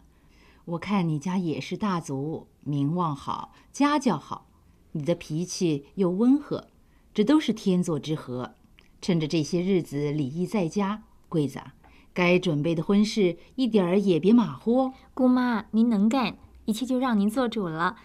[0.67, 4.49] 我看你家也是大族，名望好，家教好，
[4.91, 6.67] 你的脾气又温和，
[7.15, 8.57] 这都是天作之合。
[9.03, 11.75] 趁着这些日子李毅在家，桂子啊，
[12.15, 14.93] 该准备的婚事一点儿也别马虎哦。
[15.13, 17.97] 姑妈，您能干，一切就让您做主了，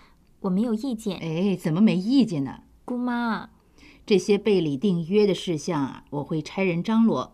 [0.41, 1.19] 我没有意见。
[1.19, 2.63] 哎，怎么没意见呢？
[2.83, 3.51] 姑妈，
[4.07, 7.31] 这些备礼订约的事项啊，我会差人张罗。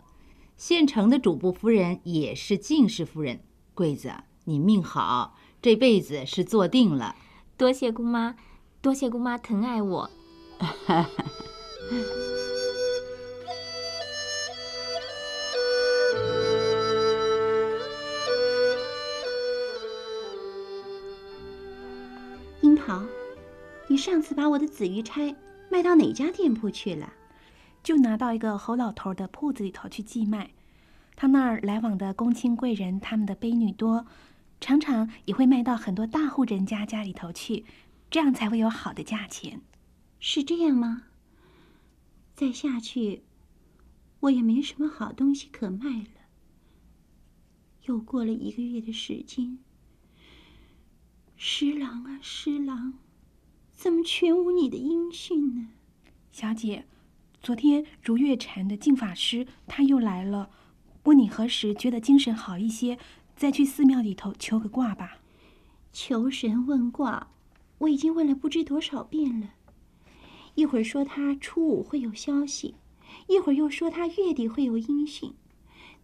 [0.57, 3.39] 县城的主簿夫人也是进士夫人，
[3.73, 4.11] 桂子，
[4.43, 7.15] 你命好，这辈子是做定了。
[7.55, 8.35] 多谢姑妈，
[8.81, 10.09] 多谢姑妈疼爱我。
[22.83, 23.01] 樱桃，
[23.87, 25.33] 你上次把我的紫玉钗
[25.69, 27.13] 卖到哪家店铺去了？
[27.81, 30.51] 就拿到一个侯老头的铺子里头去寄卖。
[31.15, 34.05] 他那儿来往的公卿贵人，他们的婢女多，
[34.59, 37.63] 常常也会卖到很多大户人家家里头去，
[38.11, 39.61] 这样才会有好的价钱。
[40.19, 41.03] 是这样吗？
[42.35, 43.23] 再下去，
[44.21, 46.07] 我也没什么好东西可卖了。
[47.83, 49.59] 又过了一个月的时间，
[51.45, 52.93] 十郎啊，十郎，
[53.73, 55.67] 怎么全无你的音讯呢？
[56.31, 56.85] 小姐，
[57.41, 60.49] 昨天如月禅的净法师他又来了，
[61.03, 62.97] 问你何时觉得精神好一些，
[63.35, 65.17] 再去寺庙里头求个卦吧。
[65.91, 67.27] 求神问卦，
[67.79, 69.49] 我已经问了不知多少遍了。
[70.55, 72.75] 一会儿说他初五会有消息，
[73.27, 75.33] 一会儿又说他月底会有音讯，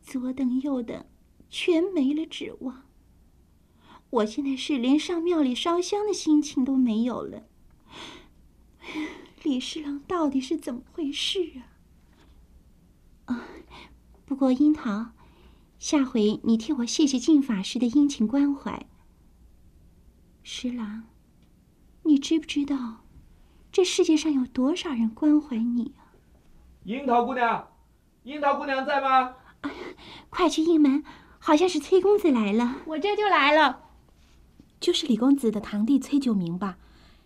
[0.01, 1.05] 左等右等，
[1.49, 2.88] 全没了指望。
[4.11, 7.43] 我现在是连上庙里烧香的心情都没有了。
[9.43, 11.51] 李侍郎到底是怎么回事
[13.25, 13.35] 啊？
[13.35, 13.47] 啊，
[14.25, 15.11] 不过樱桃，
[15.77, 18.87] 下回你替我谢谢净法师的殷勤关怀。
[20.41, 21.03] 十郎，
[22.03, 23.05] 你知不知道？
[23.71, 26.17] 这世界上有多少人关怀你啊？
[26.83, 27.67] 樱桃姑娘，
[28.23, 29.35] 樱桃姑娘在吗？
[30.31, 31.03] 快去应门，
[31.37, 32.77] 好像是崔公子来了。
[32.87, 33.88] 我这就来了，
[34.79, 36.77] 就是李公子的堂弟崔九明吧？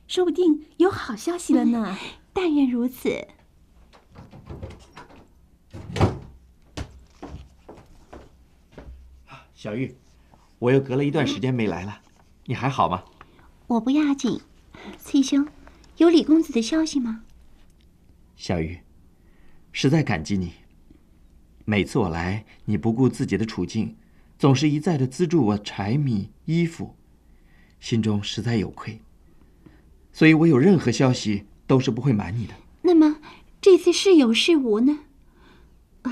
[0.08, 1.98] 说不定有好消息了呢。
[2.34, 3.28] 但愿如此。
[9.54, 9.96] 小玉，
[10.60, 12.02] 我又隔了一段时间没来了，
[12.46, 13.04] 你还好吗？
[13.68, 14.42] 我不要紧，
[14.98, 15.48] 崔兄。
[15.98, 17.24] 有李公子的消息吗？
[18.36, 18.80] 小玉，
[19.72, 20.54] 实在感激你。
[21.66, 23.96] 每次我来，你不顾自己的处境，
[24.38, 26.98] 总是一再的资助我柴米衣服，
[27.84, 29.02] 心中实在有愧。
[30.14, 32.54] 所以我有任何消息都是不会瞒你的。
[32.84, 33.18] 那么
[33.60, 35.00] 这次是有是无呢？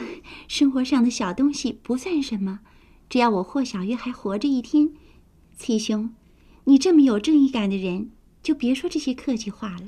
[0.50, 2.60] 生活上的小东西不算什么，
[3.08, 4.90] 只要我霍小月还活着一天，
[5.56, 6.14] 七兄，
[6.66, 8.12] 你这么有正义感的人。
[8.44, 9.84] 就别说这些客气话了。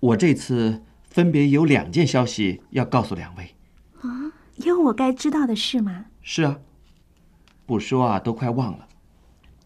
[0.00, 3.54] 我这次分别有两件消息要告诉两位。
[4.00, 6.06] 啊，有我该知道的事吗？
[6.22, 6.58] 是啊，
[7.66, 8.88] 不说啊都快忘了。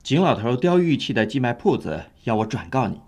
[0.09, 2.99] 景老头雕玉器的寄卖铺子要我转告你，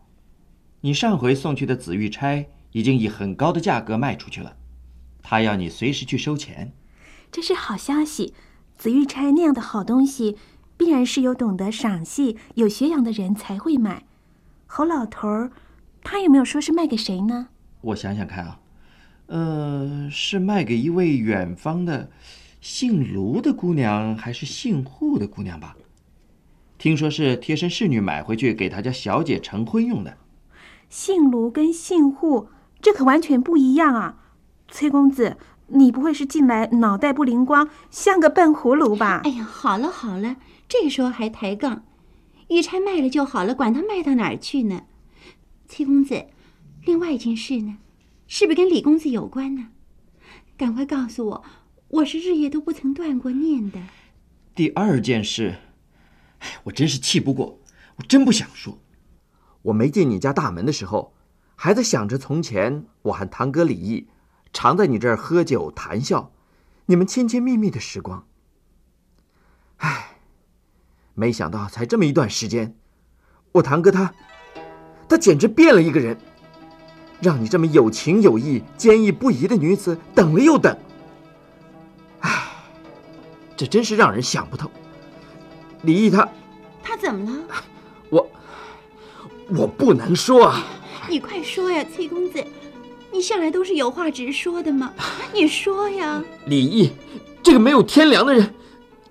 [0.82, 4.54] 你上回送去的紫玉钗已经以很高的价格卖出去了，
[5.22, 6.74] 他要你随时去收钱。
[7.32, 8.34] 这是好消息，
[8.76, 10.36] 紫玉钗那样的好东西，
[10.76, 14.04] 必然是有懂得赏析、有学养的人才会买。
[14.66, 15.52] 侯老头儿，
[16.02, 17.48] 他有没有说是卖给谁呢？
[17.80, 18.60] 我想想看啊，
[19.28, 22.10] 呃，是卖给一位远方的
[22.60, 25.74] 姓卢的姑娘，还是姓户的姑娘吧？
[26.80, 30.16] 听说是贴身侍女买回去给他家小姐成婚用的。
[30.88, 32.48] 姓卢跟姓户，
[32.80, 34.16] 这可完全不一样啊！
[34.68, 39.20] 崔公子，你不会是进来脑袋不灵光，像个笨葫芦吧？
[39.24, 41.84] 哎呀，好了好了，这时候还抬杠。
[42.48, 44.84] 玉钗卖了就好了，管他卖到哪儿去呢？
[45.68, 46.28] 崔公子，
[46.86, 47.76] 另外一件事呢，
[48.26, 49.68] 是不是跟李公子有关呢？
[50.56, 51.44] 赶快告诉我，
[51.88, 53.78] 我是日夜都不曾断过念的。
[54.54, 55.56] 第二件事，
[56.40, 57.58] 哎，我真是气不过，
[57.96, 58.78] 我真不想说。
[59.62, 61.14] 我没进你家大门的时候，
[61.56, 64.08] 还在想着从前我和堂哥李毅
[64.52, 66.32] 常在你这儿喝酒谈笑，
[66.86, 68.26] 你们亲亲密密的时光。
[69.78, 70.06] 唉。
[71.12, 72.74] 没想到才这么一段时间，
[73.52, 74.14] 我堂哥他，
[75.06, 76.16] 他简直变了一个人，
[77.20, 80.74] 让你这么有情有义、坚毅不移的女子等了又等。
[82.20, 82.48] 唉，
[83.54, 84.70] 这真是让人想不透。
[85.82, 86.28] 李毅他，
[86.82, 87.44] 他怎么了？
[88.10, 88.30] 我，
[89.48, 90.64] 我不能说啊。
[91.08, 92.44] 你快说呀，崔公子，
[93.12, 94.92] 你向来都是有话直说的嘛，
[95.32, 96.22] 你说呀。
[96.46, 96.92] 李毅，
[97.42, 98.54] 这个没有天良的人。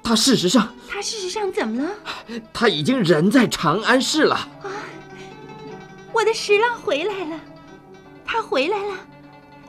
[0.01, 1.91] 他事实上，他事实上怎么了？
[2.53, 4.35] 他已经人在长安市了。
[4.35, 4.71] 啊，
[6.13, 7.39] 我的石浪回来了，
[8.25, 8.95] 他回来了，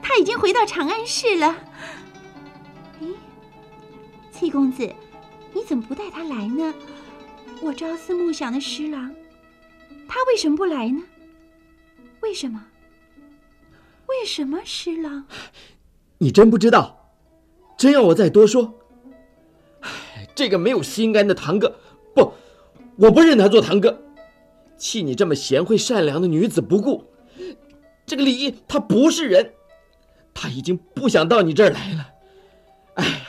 [0.03, 1.57] 他已经回到长安市了。
[3.03, 3.07] 哎，
[4.33, 4.89] 崔公子，
[5.53, 6.75] 你怎么不带他来呢？
[7.63, 9.15] 我朝思暮想的十郎，
[10.09, 11.03] 他为什么不来呢？
[12.21, 12.65] 为什么？
[14.07, 15.27] 为什么十郎？
[16.19, 17.13] 你真不知道？
[17.77, 18.75] 真要我再多说？
[19.81, 21.79] 唉，这个没有心肝的堂哥，
[22.15, 22.33] 不，
[22.97, 24.03] 我不认他做堂哥。
[24.77, 27.05] 弃你这么贤惠善良的女子不顾，
[28.07, 29.53] 这个李毅他不是人，
[30.33, 32.09] 他已经不想到你这儿来了。
[32.95, 33.27] 哎，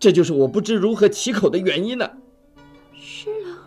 [0.00, 2.10] 这就是我不知如何启口的原因呢。
[2.98, 3.58] 十郎，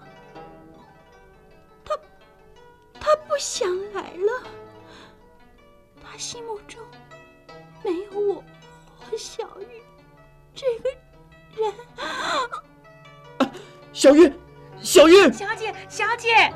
[1.86, 1.95] 他
[2.99, 4.43] 他不想来了，
[6.03, 6.81] 他心目中
[7.84, 8.43] 没有我
[8.97, 9.84] 和小玉
[10.55, 10.89] 这个
[11.55, 11.71] 人。
[13.93, 14.34] 小玉，
[14.81, 16.51] 小玉，小姐，小姐。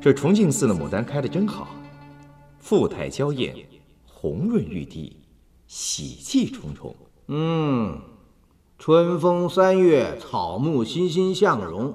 [0.00, 1.68] 这重庆寺的牡丹开的真好，
[2.58, 3.54] 富态娇艳，
[4.06, 5.14] 红润欲滴，
[5.66, 6.96] 喜气重重。
[7.26, 8.00] 嗯，
[8.78, 11.92] 春风三月，草木欣欣向荣，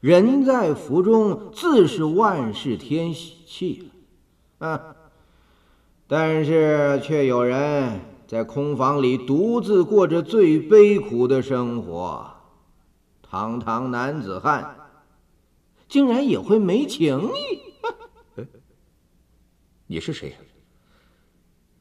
[0.00, 3.90] 人在福中，自是万事添喜气。
[4.58, 4.94] 啊，
[6.06, 12.26] 但是却有人在空房里独自过着最悲苦的生活，
[13.22, 14.76] 堂堂男子汉。
[15.94, 17.60] 竟然也会没情义？
[19.86, 20.34] 你是谁？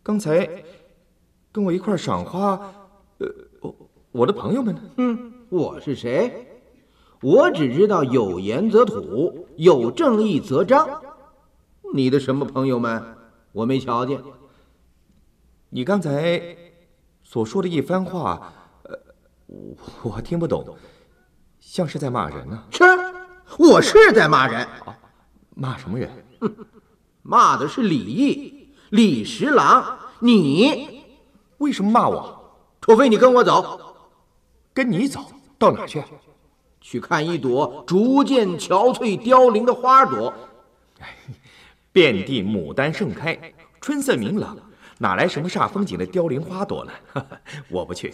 [0.03, 0.47] 刚才
[1.51, 2.51] 跟我一块赏花，
[3.18, 3.28] 呃，
[3.59, 3.76] 我
[4.11, 4.82] 我的朋友们呢？
[4.97, 6.45] 嗯，我是谁？
[7.24, 11.01] 我只知道有言则吐，有正义则彰。
[11.95, 13.03] 你的什么朋友们？
[13.51, 14.22] 我没瞧见。
[15.72, 16.55] 你刚才
[17.24, 18.53] 所说的一番话，
[18.84, 18.99] 呃，
[19.47, 20.78] 我我听不懂，
[21.59, 22.64] 像是在骂人呢。
[22.70, 22.84] 是。
[23.58, 24.68] 我是在骂人，
[25.56, 26.10] 骂什么人？
[27.22, 29.99] 骂的是李毅、李十郎。
[30.20, 31.04] 你
[31.58, 32.58] 为什么骂我？
[32.82, 33.80] 除非你跟我走。
[34.74, 35.22] 跟你走
[35.60, 36.04] 到哪去？
[36.82, 40.34] 去看一朵逐渐憔悴凋零的花朵。
[41.93, 44.58] 遍地牡丹盛开，春色明朗，
[44.97, 46.91] 哪来什么煞风景的凋零花朵呢？
[47.70, 48.14] 我不去。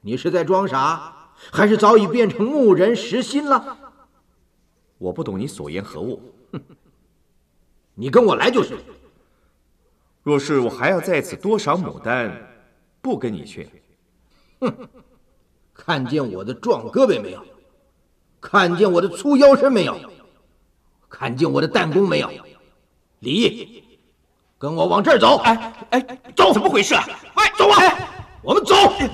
[0.00, 3.76] 你是在装傻，还是早已变成木人石心了？
[4.98, 6.20] 我不懂你所言何物，
[7.94, 8.76] 你跟我来就是。
[10.22, 12.36] 若是我还要在此多赏牡丹，
[13.00, 13.68] 不跟你去。
[14.60, 14.74] 哼，
[15.72, 17.42] 看见我的壮胳膊没有？
[18.40, 19.98] 看见我的粗腰身没有？
[21.08, 22.30] 看见我的弹弓没有？
[23.20, 23.82] 李毅，
[24.58, 25.38] 跟我往这儿走！
[25.38, 26.00] 哎哎，
[26.36, 26.52] 走！
[26.52, 27.04] 怎么回事啊？
[27.34, 27.78] 哎，走啊！
[28.42, 28.74] 我们走。
[28.76, 29.10] 娘，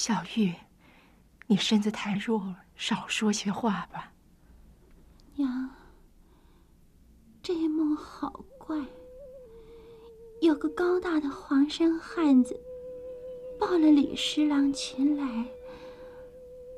[0.00, 0.54] 小玉，
[1.46, 4.10] 你身子太弱了，少说些话吧。
[5.34, 5.68] 娘，
[7.42, 8.78] 这一梦好怪。
[10.40, 12.58] 有个高大的黄衫汉子
[13.58, 15.46] 抱了李十郎前来，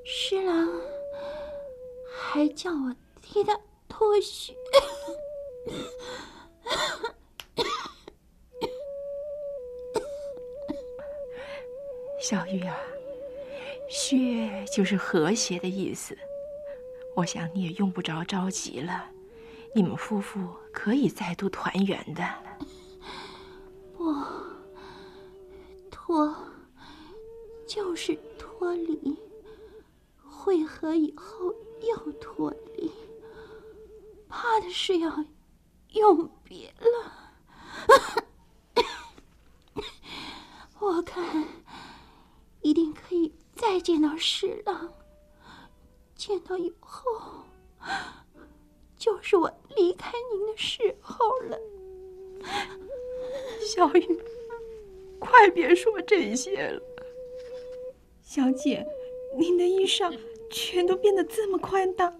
[0.04, 0.68] 十郎
[2.12, 3.56] 还叫我替他
[3.88, 4.52] 脱靴。
[12.20, 12.76] 小玉啊，
[13.92, 16.16] 血就是和谐的意思。
[17.14, 19.10] 我想你也用不着着急了，
[19.74, 22.24] 你们夫妇可以再度团圆的。
[23.94, 24.16] 不，
[25.90, 26.34] 脱
[27.66, 29.14] 就是脱离，
[30.24, 32.90] 会合以后又脱离，
[34.26, 35.22] 怕的是要
[35.90, 37.12] 永别了。
[40.80, 41.46] 我看。
[43.82, 44.92] 见到侍郎，
[46.14, 47.44] 见到以后，
[48.96, 51.58] 就是我离开您的时候了。
[53.66, 54.20] 小雨，
[55.18, 56.80] 快别说这些了。
[58.22, 58.86] 小姐，
[59.36, 60.16] 您的衣裳
[60.48, 62.16] 全都变得这么宽大，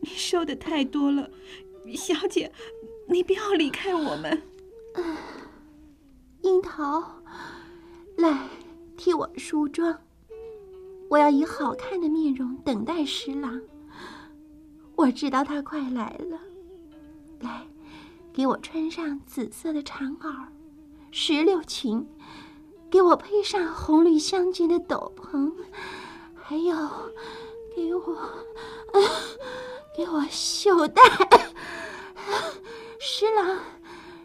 [0.00, 1.30] 你收的太多了。
[1.94, 2.50] 小姐，
[3.06, 4.42] 你不要离开我们。
[6.40, 7.22] 樱桃，
[8.16, 8.48] 来。
[8.96, 10.05] 替我梳妆，
[11.08, 13.60] 我要以好看的面容等待十郎。
[14.96, 16.38] 我知道他快来了，
[17.40, 17.66] 来，
[18.32, 20.46] 给我穿上紫色的长袄、
[21.10, 22.06] 石榴裙，
[22.90, 25.52] 给我配上红绿相间的斗篷，
[26.34, 26.74] 还有
[27.74, 28.18] 给我，
[29.96, 31.02] 给我袖带。
[32.98, 33.58] 十郎，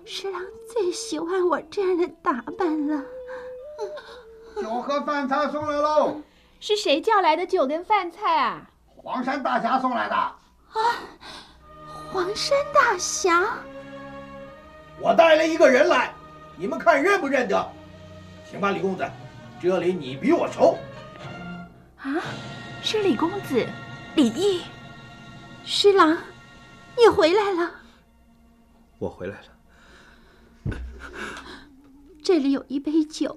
[0.05, 0.41] 十郎
[0.73, 3.03] 最喜欢我这样的打扮了。
[4.55, 6.21] 酒和饭菜送来喽！
[6.61, 8.69] 是谁叫来的酒跟饭菜啊？
[8.95, 10.15] 黄山大侠送来的。
[10.15, 10.37] 啊，
[12.13, 13.57] 黄山大侠，
[14.99, 16.13] 我带了一个人来，
[16.55, 17.71] 你们看认不认得？
[18.45, 19.03] 行吧，李公子，
[19.59, 20.77] 这里你比我熟。
[21.97, 22.21] 啊，
[22.83, 23.65] 是李公子，
[24.15, 24.61] 李毅。
[25.65, 26.15] 师郎，
[26.95, 27.71] 你回来了。
[28.99, 30.77] 我回来了。
[32.23, 33.35] 这里有一杯酒，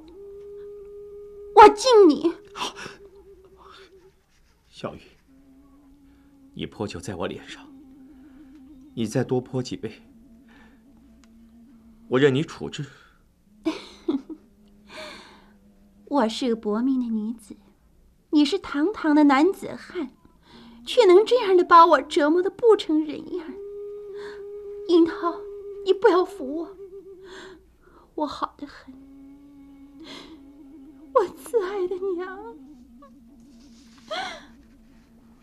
[1.55, 2.31] 我敬你。
[4.77, 5.01] 小玉，
[6.55, 7.65] 你泼酒在我脸上，
[8.95, 10.03] 你再多泼几杯，
[12.09, 12.85] 我任你处置。
[16.07, 17.57] 我是个薄命的女子，
[18.31, 20.11] 你是堂堂的男子汉，
[20.85, 23.55] 却能这样的把我折磨的不成人样。
[24.89, 25.37] 樱桃，
[25.85, 26.77] 你不要扶我，
[28.17, 28.93] 我好的很，
[31.15, 32.57] 我慈爱的娘。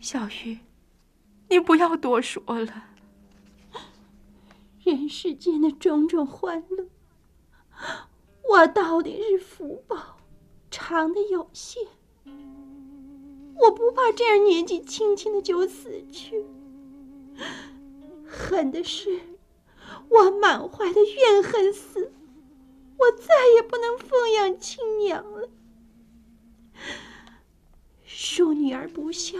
[0.02, 0.58] 小玉，
[1.48, 2.86] 你不要多说了。
[4.82, 6.88] 人世间的种种欢乐，
[8.50, 10.16] 我到底是福报
[10.72, 11.86] 长的有限。
[13.54, 16.44] 我不怕这样年纪轻轻的就死去，
[18.26, 19.20] 恨的是
[20.08, 22.12] 我满怀的怨恨死，
[22.98, 25.48] 我再也不能奉养亲娘了。
[28.04, 29.38] 恕女儿不孝，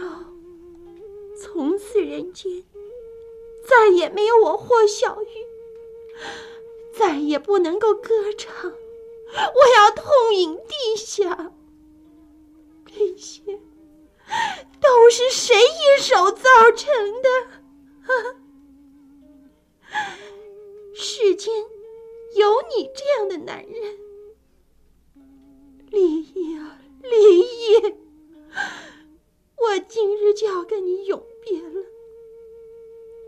[1.43, 2.63] 从此人间
[3.67, 5.27] 再也没有我霍小玉，
[6.97, 11.51] 再也不能够歌唱，我要痛饮地下。
[12.87, 13.41] 这些
[14.79, 17.29] 都是谁一手造成的？
[20.95, 21.53] 世间
[22.35, 23.99] 有你这样的男人，
[25.89, 27.95] 李毅啊，李毅！
[29.57, 31.85] 我今日就要跟你永别了，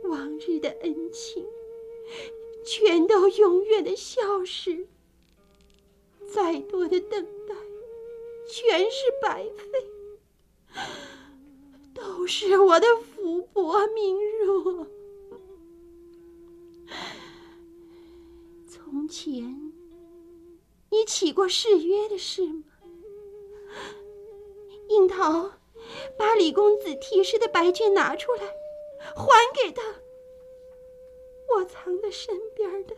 [0.04, 1.46] 往日的恩情
[2.66, 4.88] 全都永远的消失，
[6.28, 7.56] 再多的等待
[8.48, 10.82] 全是白费，
[11.94, 14.88] 都是我的福薄命弱。
[18.68, 19.74] 从前
[20.90, 22.64] 你起过誓约的事吗？
[24.88, 25.52] 樱桃，
[26.18, 28.44] 把李公子题诗的白卷拿出来，
[29.16, 29.82] 还给他。
[31.56, 32.96] 我藏在身边的，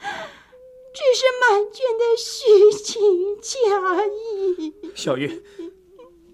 [0.00, 4.92] 只是满卷的虚情假意。
[4.94, 5.42] 小玉，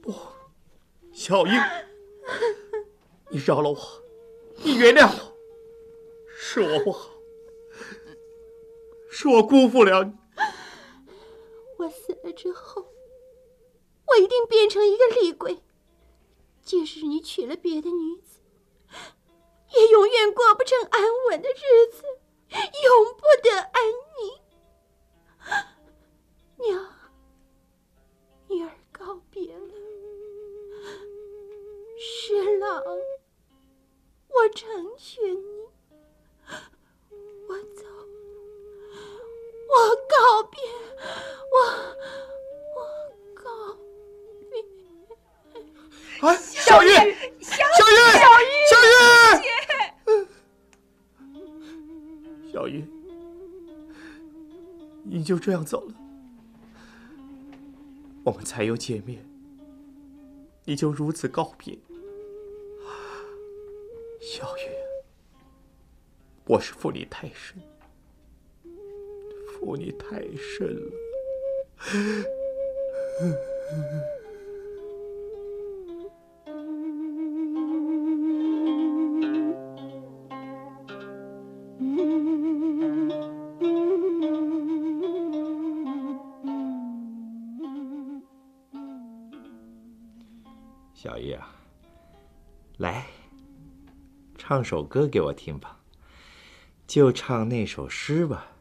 [0.03, 0.15] 不，
[1.13, 1.51] 小玉，
[3.31, 3.79] 你饶了我，
[4.63, 5.37] 你原谅我，
[6.37, 7.11] 是我不好，
[9.11, 10.13] 是我辜负了你。
[11.79, 12.85] 我死了之后。
[14.11, 15.59] 我一定变成一个厉鬼，
[16.69, 18.43] 即使你娶了别的女子，
[19.75, 22.03] 也永远过不成安稳的日子，
[22.51, 23.83] 永不得安
[24.21, 24.39] 宁。
[26.59, 26.95] 娘，
[28.49, 29.73] 女儿告别了。
[31.99, 32.85] 十郎，
[34.29, 35.71] 我成全你，
[37.49, 37.87] 我走，
[39.71, 40.61] 我告别，
[41.51, 41.57] 我。
[46.21, 47.09] 哎，小玉，小玉，
[47.41, 48.93] 小玉，
[52.53, 52.85] 小玉，
[55.05, 55.95] 你就这样走了，
[58.25, 59.25] 我们才又见面，
[60.65, 61.79] 你就如此告别，
[64.21, 64.63] 小玉，
[66.47, 67.63] 我是负你太深，
[69.53, 70.91] 负你太深了。
[94.49, 95.81] 唱首歌给我听吧，
[96.87, 98.53] 就唱那首诗吧。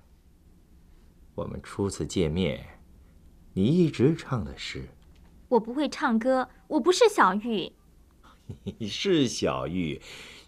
[1.33, 2.81] 我们初次见面，
[3.53, 4.89] 你一直唱的诗。
[5.47, 7.71] 我不会唱歌，我不是小玉。
[8.79, 10.01] 你是小玉，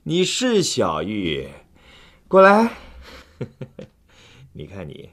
[0.03, 1.47] 你是小玉，
[2.27, 2.73] 过来。
[4.51, 5.11] 你看你，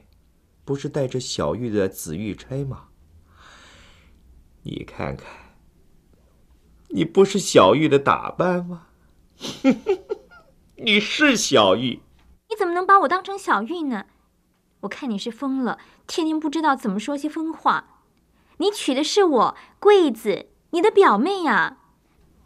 [0.65, 2.89] 不是带着小玉的紫玉钗吗？
[4.63, 5.55] 你看看，
[6.89, 8.87] 你不是小玉的打扮吗？
[10.79, 12.01] 你是小玉，
[12.49, 14.05] 你怎么能把我当成小玉呢？
[14.81, 18.03] 我看你是疯了，天天不知道怎么说些疯话。
[18.57, 21.77] 你娶的是我桂子，你的表妹呀、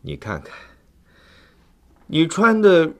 [0.03, 0.55] 你看看，
[2.07, 2.93] 你穿的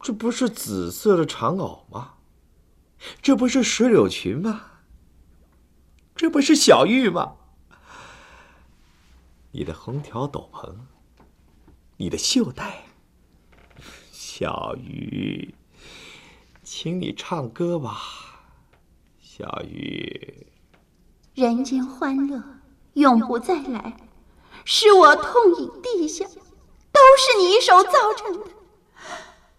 [0.00, 2.14] 这不是紫色的长袄吗？
[3.22, 4.62] 这不是石榴裙吗？
[6.16, 7.36] 这不是小玉吗？
[9.52, 10.74] 你的红条斗篷，
[11.96, 12.83] 你的袖带，
[14.36, 15.54] 小鱼，
[16.64, 18.00] 请你唱歌吧，
[19.22, 20.48] 小鱼。
[21.36, 22.42] 人间欢乐
[22.94, 23.96] 永不再来，
[24.64, 28.46] 是我痛饮地下，都是你一手造成的。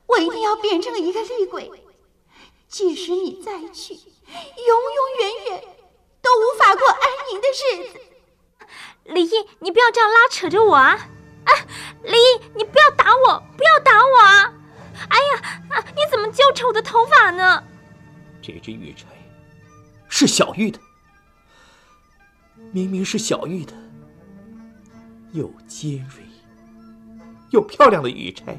[0.08, 1.72] 我一定要变成一个厉鬼，
[2.68, 5.64] 即使你再去，永永远远
[6.22, 7.00] 都无法过安
[7.32, 8.00] 宁的日子。
[9.06, 10.90] 李毅，你不要这样拉扯着我啊！
[11.46, 11.52] 啊，
[12.04, 14.54] 李毅，你不要打我，不要打我啊！
[15.10, 17.64] 哎呀，啊，你怎么揪扯我的头发呢？
[18.42, 19.06] 这只玉钗
[20.08, 20.80] 是小玉的，
[22.72, 23.74] 明明是小玉的，
[25.34, 26.24] 又尖锐
[27.52, 28.58] 又漂亮的玉钗，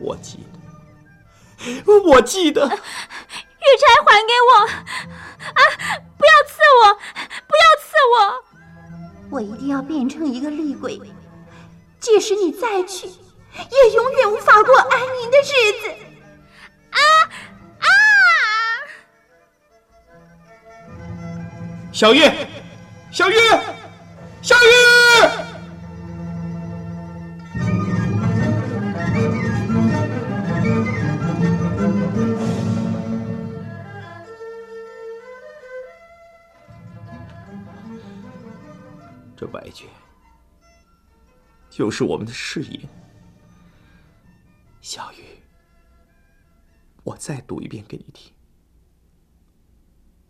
[0.00, 2.76] 我记得，我记得，玉钗
[4.06, 4.66] 还给我！
[4.66, 5.62] 啊，
[6.16, 6.94] 不要刺我，
[7.46, 8.16] 不要刺我！
[9.30, 11.00] 我一定要变成一个厉鬼，
[12.00, 13.08] 即使你再去，
[13.54, 15.90] 也永远无法过安宁的日子。
[16.90, 16.98] 啊
[17.78, 17.86] 啊！
[21.92, 22.20] 小玉，
[23.10, 23.34] 小玉，
[24.40, 24.68] 小玉！
[39.36, 39.88] 这白卷
[41.68, 42.80] 就是我们的誓言。
[47.12, 48.32] 我再读一遍给你听。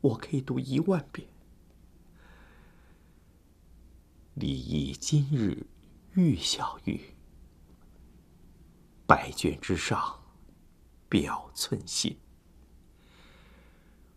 [0.00, 1.28] 我可以读一万遍。
[4.34, 5.66] 李益今日
[6.14, 7.14] 遇小玉，
[9.06, 10.24] 百卷之上
[11.08, 12.18] 表寸心。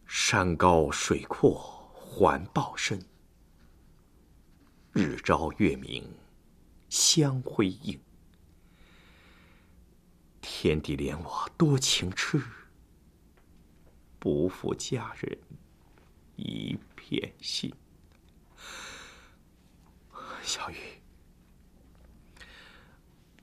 [0.07, 1.53] 山高水阔
[1.93, 3.05] 环抱深，
[4.93, 6.03] 日照月明
[6.89, 7.99] 相辉映。
[10.47, 12.39] 天地怜我多情痴，
[14.19, 15.37] 不负佳人
[16.35, 17.73] 一片心。
[20.43, 20.77] 小玉，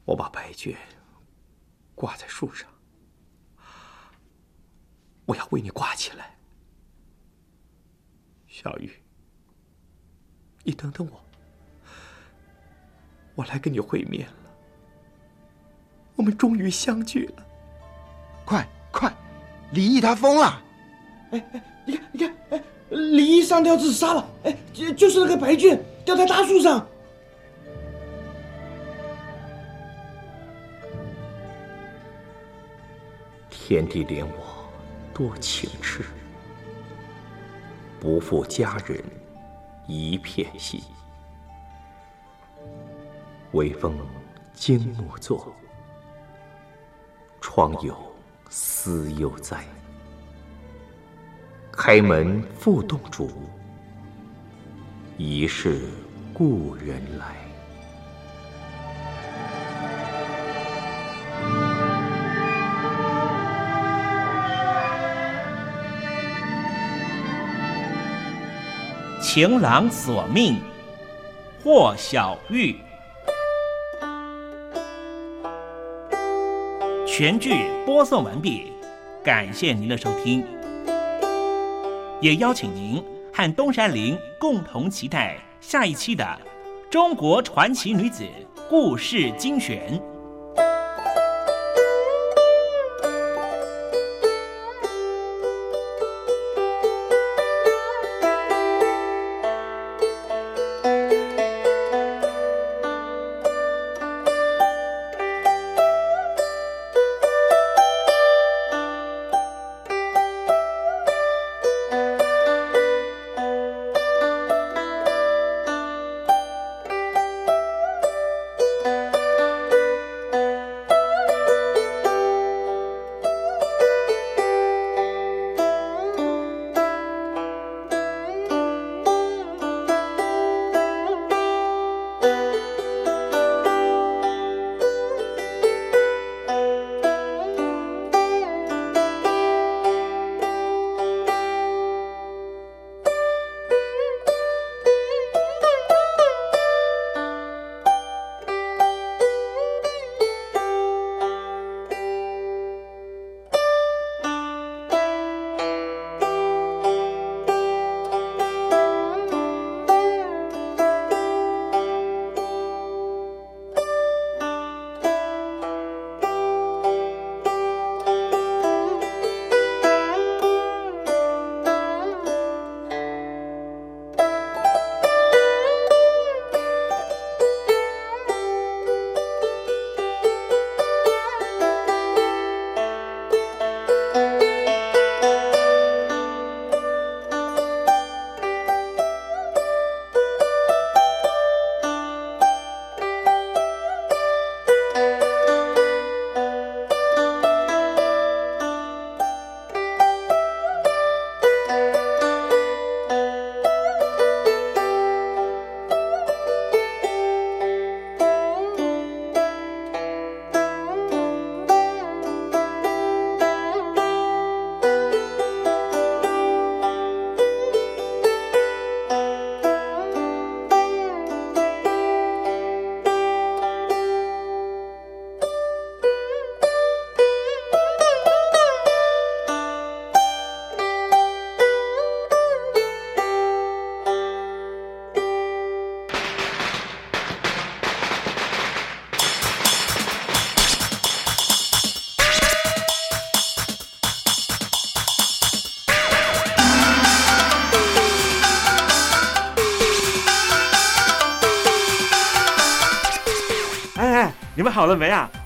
[0.04, 0.78] 我把白卷
[1.96, 2.70] 挂在树上，
[5.26, 6.38] 我要为你挂起来。
[8.46, 9.02] 小玉，
[10.62, 11.24] 你等等我，
[13.34, 14.41] 我来跟你会面了。
[16.16, 17.42] 我们终于相聚了。
[18.44, 19.12] 快快，
[19.70, 20.62] 李毅他疯了！
[21.30, 26.86] 哎哎，你看你看，哎，李毅上吊自杀了，哎，就就是那个白卷吊在大树上。
[33.48, 34.68] 天地怜我
[35.14, 36.04] 多情痴，
[37.98, 39.02] 不负佳人
[39.86, 40.82] 一片心。
[43.52, 43.98] 微风
[44.52, 45.54] 惊木作，
[47.42, 47.94] 窗有
[48.48, 49.58] 思犹在。
[51.72, 53.28] 开门复动烛，
[55.18, 55.90] 疑是
[56.32, 57.34] 故人来。
[69.20, 70.60] 情郎索命，
[71.64, 72.76] 霍小玉。
[77.14, 78.72] 全剧播送完毕，
[79.22, 80.42] 感谢您的收听，
[82.22, 86.24] 也邀请您和东山林共同期待下一期的
[86.90, 88.24] 《中国传奇女子
[88.66, 90.00] 故事精选》。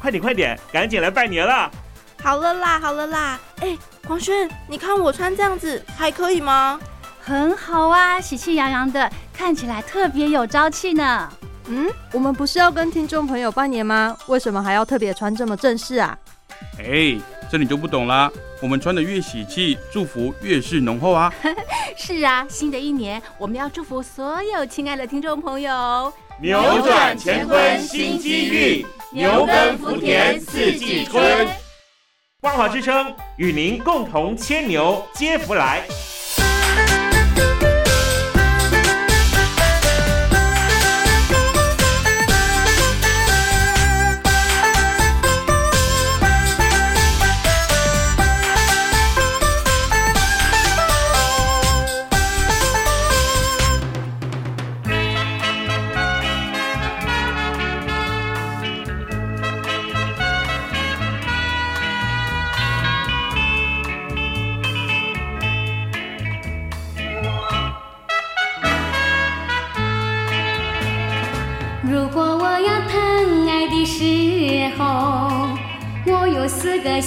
[0.07, 1.69] 快点快点，赶紧来拜年了！
[2.23, 3.41] 好了啦，好了啦。
[3.59, 3.77] 哎，
[4.07, 6.79] 黄轩，你看我穿这样子还可以吗？
[7.21, 11.29] 很好啊，喜气洋洋的，看起来特别有朝气呢。
[11.67, 14.17] 嗯，我们不是要跟听众朋友拜年吗？
[14.29, 16.17] 为什么还要特别穿这么正式啊？
[16.79, 17.19] 哎，
[17.51, 18.31] 这你就不懂啦。
[18.63, 21.35] 我们穿的越喜气，祝福越是浓厚啊。
[21.99, 28.87] 是啊，新的一年我们要祝福所有亲爱的听众朋友，扭转乾坤新机遇，
[29.17, 31.49] 牛耕福田四季春。
[32.43, 35.85] 万华之声与您共同牵牛接福来。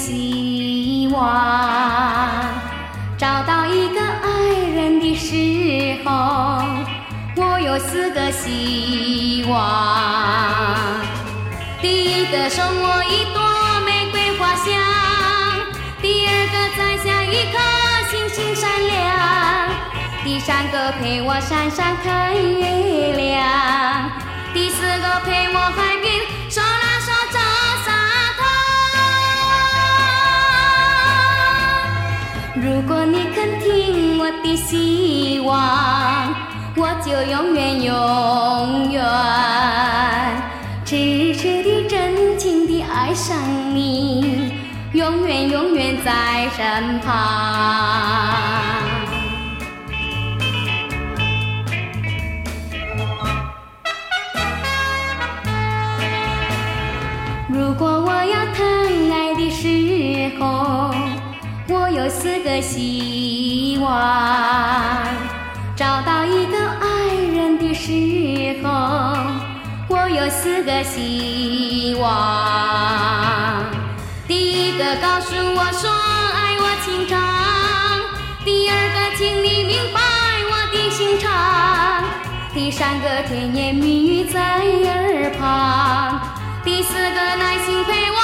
[0.09, 1.21] 希望；
[3.15, 4.27] 找到一个爱
[4.73, 6.09] 人的时候，
[7.35, 9.53] 我有四个希望。
[11.79, 13.39] 第一个送我一朵
[13.85, 14.65] 玫瑰花香，
[16.01, 17.59] 第二个摘下一颗
[18.09, 19.69] 星星闪亮，
[20.23, 24.09] 第三个陪我山上看月亮。
[24.55, 26.25] 第四个陪我海边
[34.31, 36.31] 我的希望，
[36.75, 39.03] 我就永远永远
[40.85, 43.35] 痴痴的真情的爱上
[43.73, 44.53] 你，
[44.93, 47.11] 永远永远在身旁。
[57.47, 60.93] 如果我要疼爱的时候，
[61.67, 63.38] 我有四个心
[63.79, 63.89] 望；
[65.75, 67.91] 找到一个爱人的时
[68.63, 68.69] 候，
[69.87, 73.63] 我有四个希望。
[74.27, 77.17] 第一个告诉我说爱我情长，
[78.45, 79.99] 第二个请你明白
[80.51, 82.03] 我的心肠，
[82.53, 86.19] 第三个甜言蜜语在耳旁。
[86.63, 88.19] 第四个耐心陪我，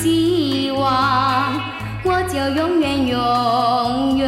[0.00, 1.60] 希望，
[2.02, 4.26] 我就永远永远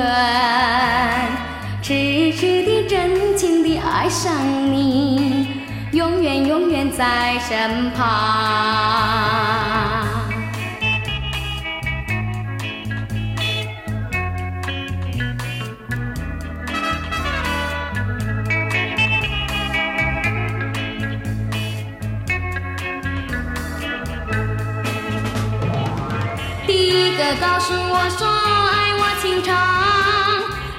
[1.82, 4.30] 痴痴的真情的爱上
[4.70, 5.46] 你，
[5.92, 9.13] 永远永远在身旁。
[27.74, 29.50] 诉我说爱我情长，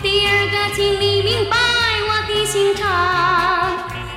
[0.01, 1.57] 第二个请你明白
[2.07, 2.85] 我的心肠，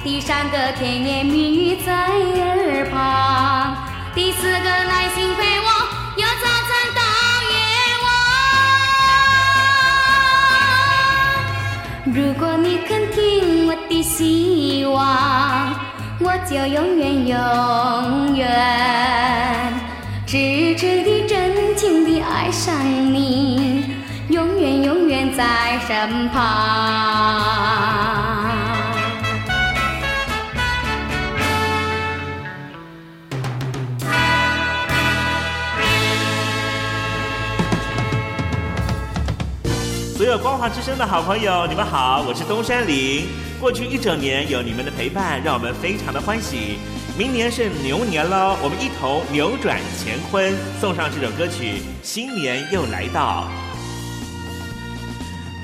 [0.04, 3.76] 第三个甜言蜜语在耳旁，
[4.14, 5.68] 第四个耐心陪我，
[6.16, 7.02] 由早晨到
[7.50, 7.56] 夜
[8.04, 8.06] 晚。
[12.14, 15.74] 如果你肯听我的希望，
[16.20, 18.46] 我就永远永远
[20.26, 21.17] 痴痴的
[21.88, 22.84] 真情地爱上
[23.14, 23.82] 你，
[24.28, 26.44] 永远永远在身旁。
[40.14, 43.28] 所有光华之声的好朋友，你们好，我是东山林。
[43.58, 46.78] 过去一整年有你们的陪伴，让我们非常的欢喜。
[47.18, 51.64] 明年是牛年喽，我们一同扭转乾坤，送上这首歌曲
[52.00, 53.48] 《新年又来到》。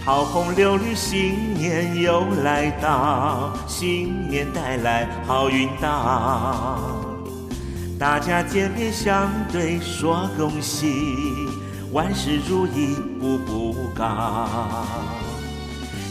[0.04, 7.06] 桃红柳绿，新年又来到，新年带来好运到。
[8.00, 10.92] 大家见面相对说恭喜，
[11.92, 14.04] 万事如意，步步高。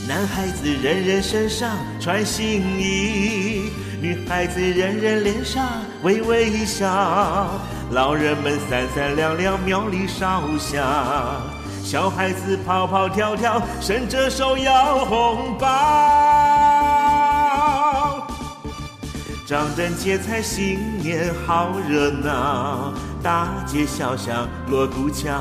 [0.07, 3.71] 男孩子人人身上穿新衣，
[4.03, 5.65] 女孩子人人脸上
[6.01, 7.47] 微微笑，
[7.91, 10.85] 老人们三三两两庙里烧香，
[11.81, 15.67] 小孩子跑跑跳跳，伸着手要红包。
[19.45, 22.91] 张灯结彩，新年好热闹，
[23.23, 25.31] 大街小巷锣鼓敲。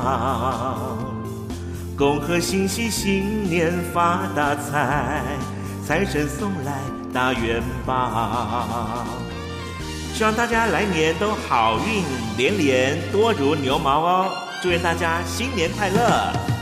[1.97, 5.21] 恭贺新禧新年发大财，
[5.85, 6.79] 财神送来
[7.13, 9.05] 大元宝。
[10.13, 12.03] 希望大家来年都好运
[12.37, 14.29] 连连，多如牛毛哦！
[14.61, 16.52] 祝愿大家新年快乐！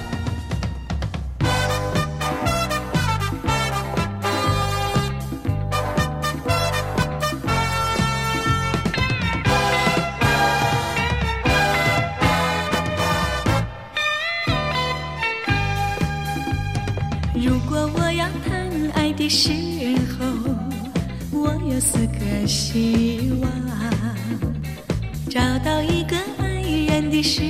[27.12, 27.42] 的时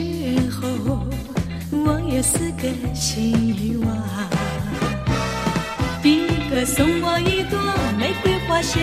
[0.49, 1.05] 候，
[1.69, 3.95] 我有四个希望。
[6.01, 7.59] 第一个送我一朵
[7.95, 8.81] 玫瑰花香，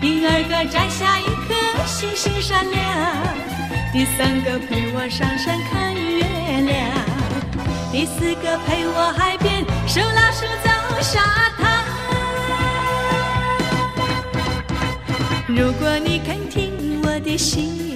[0.00, 1.54] 第二个摘下一颗
[1.86, 2.80] 星星闪亮，
[3.92, 6.24] 第三个陪我上山看月
[6.62, 6.74] 亮。
[7.92, 10.70] 第四个陪我海边手拉手走
[11.02, 11.20] 沙
[11.58, 11.84] 滩。
[15.46, 17.87] 如果你肯听我的心，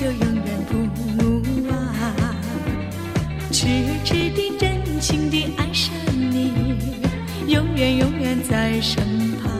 [0.00, 0.78] 就永远不
[1.68, 1.76] 忘，
[3.52, 3.66] 痴
[4.02, 6.54] 痴地、真情地爱上你，
[7.46, 9.04] 永远永远在身
[9.42, 9.52] 旁。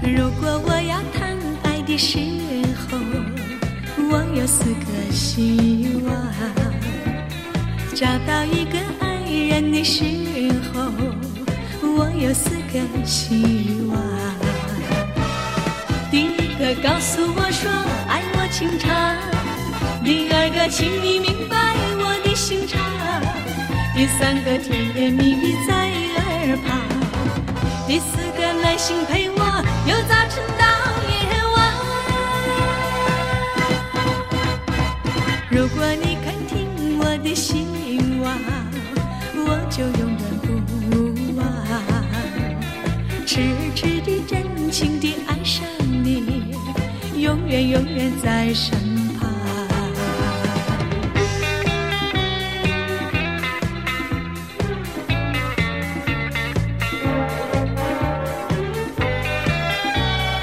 [0.00, 2.18] 如果我要谈爱的时
[2.88, 2.96] 候，
[4.10, 6.10] 我有四个希望：
[7.94, 9.20] 找到一个爱
[9.50, 10.27] 人的时候，
[11.82, 13.98] 我有四个希望。
[16.10, 17.70] 第一个告诉我说
[18.08, 18.88] 爱我情长，
[20.04, 22.80] 第二个请你明白我的心肠，
[23.94, 26.78] 第三个甜言蜜语在耳旁。
[27.86, 29.42] 第四个耐心陪我，
[29.86, 30.64] 由早晨到
[47.48, 48.87] 永远永远在身边。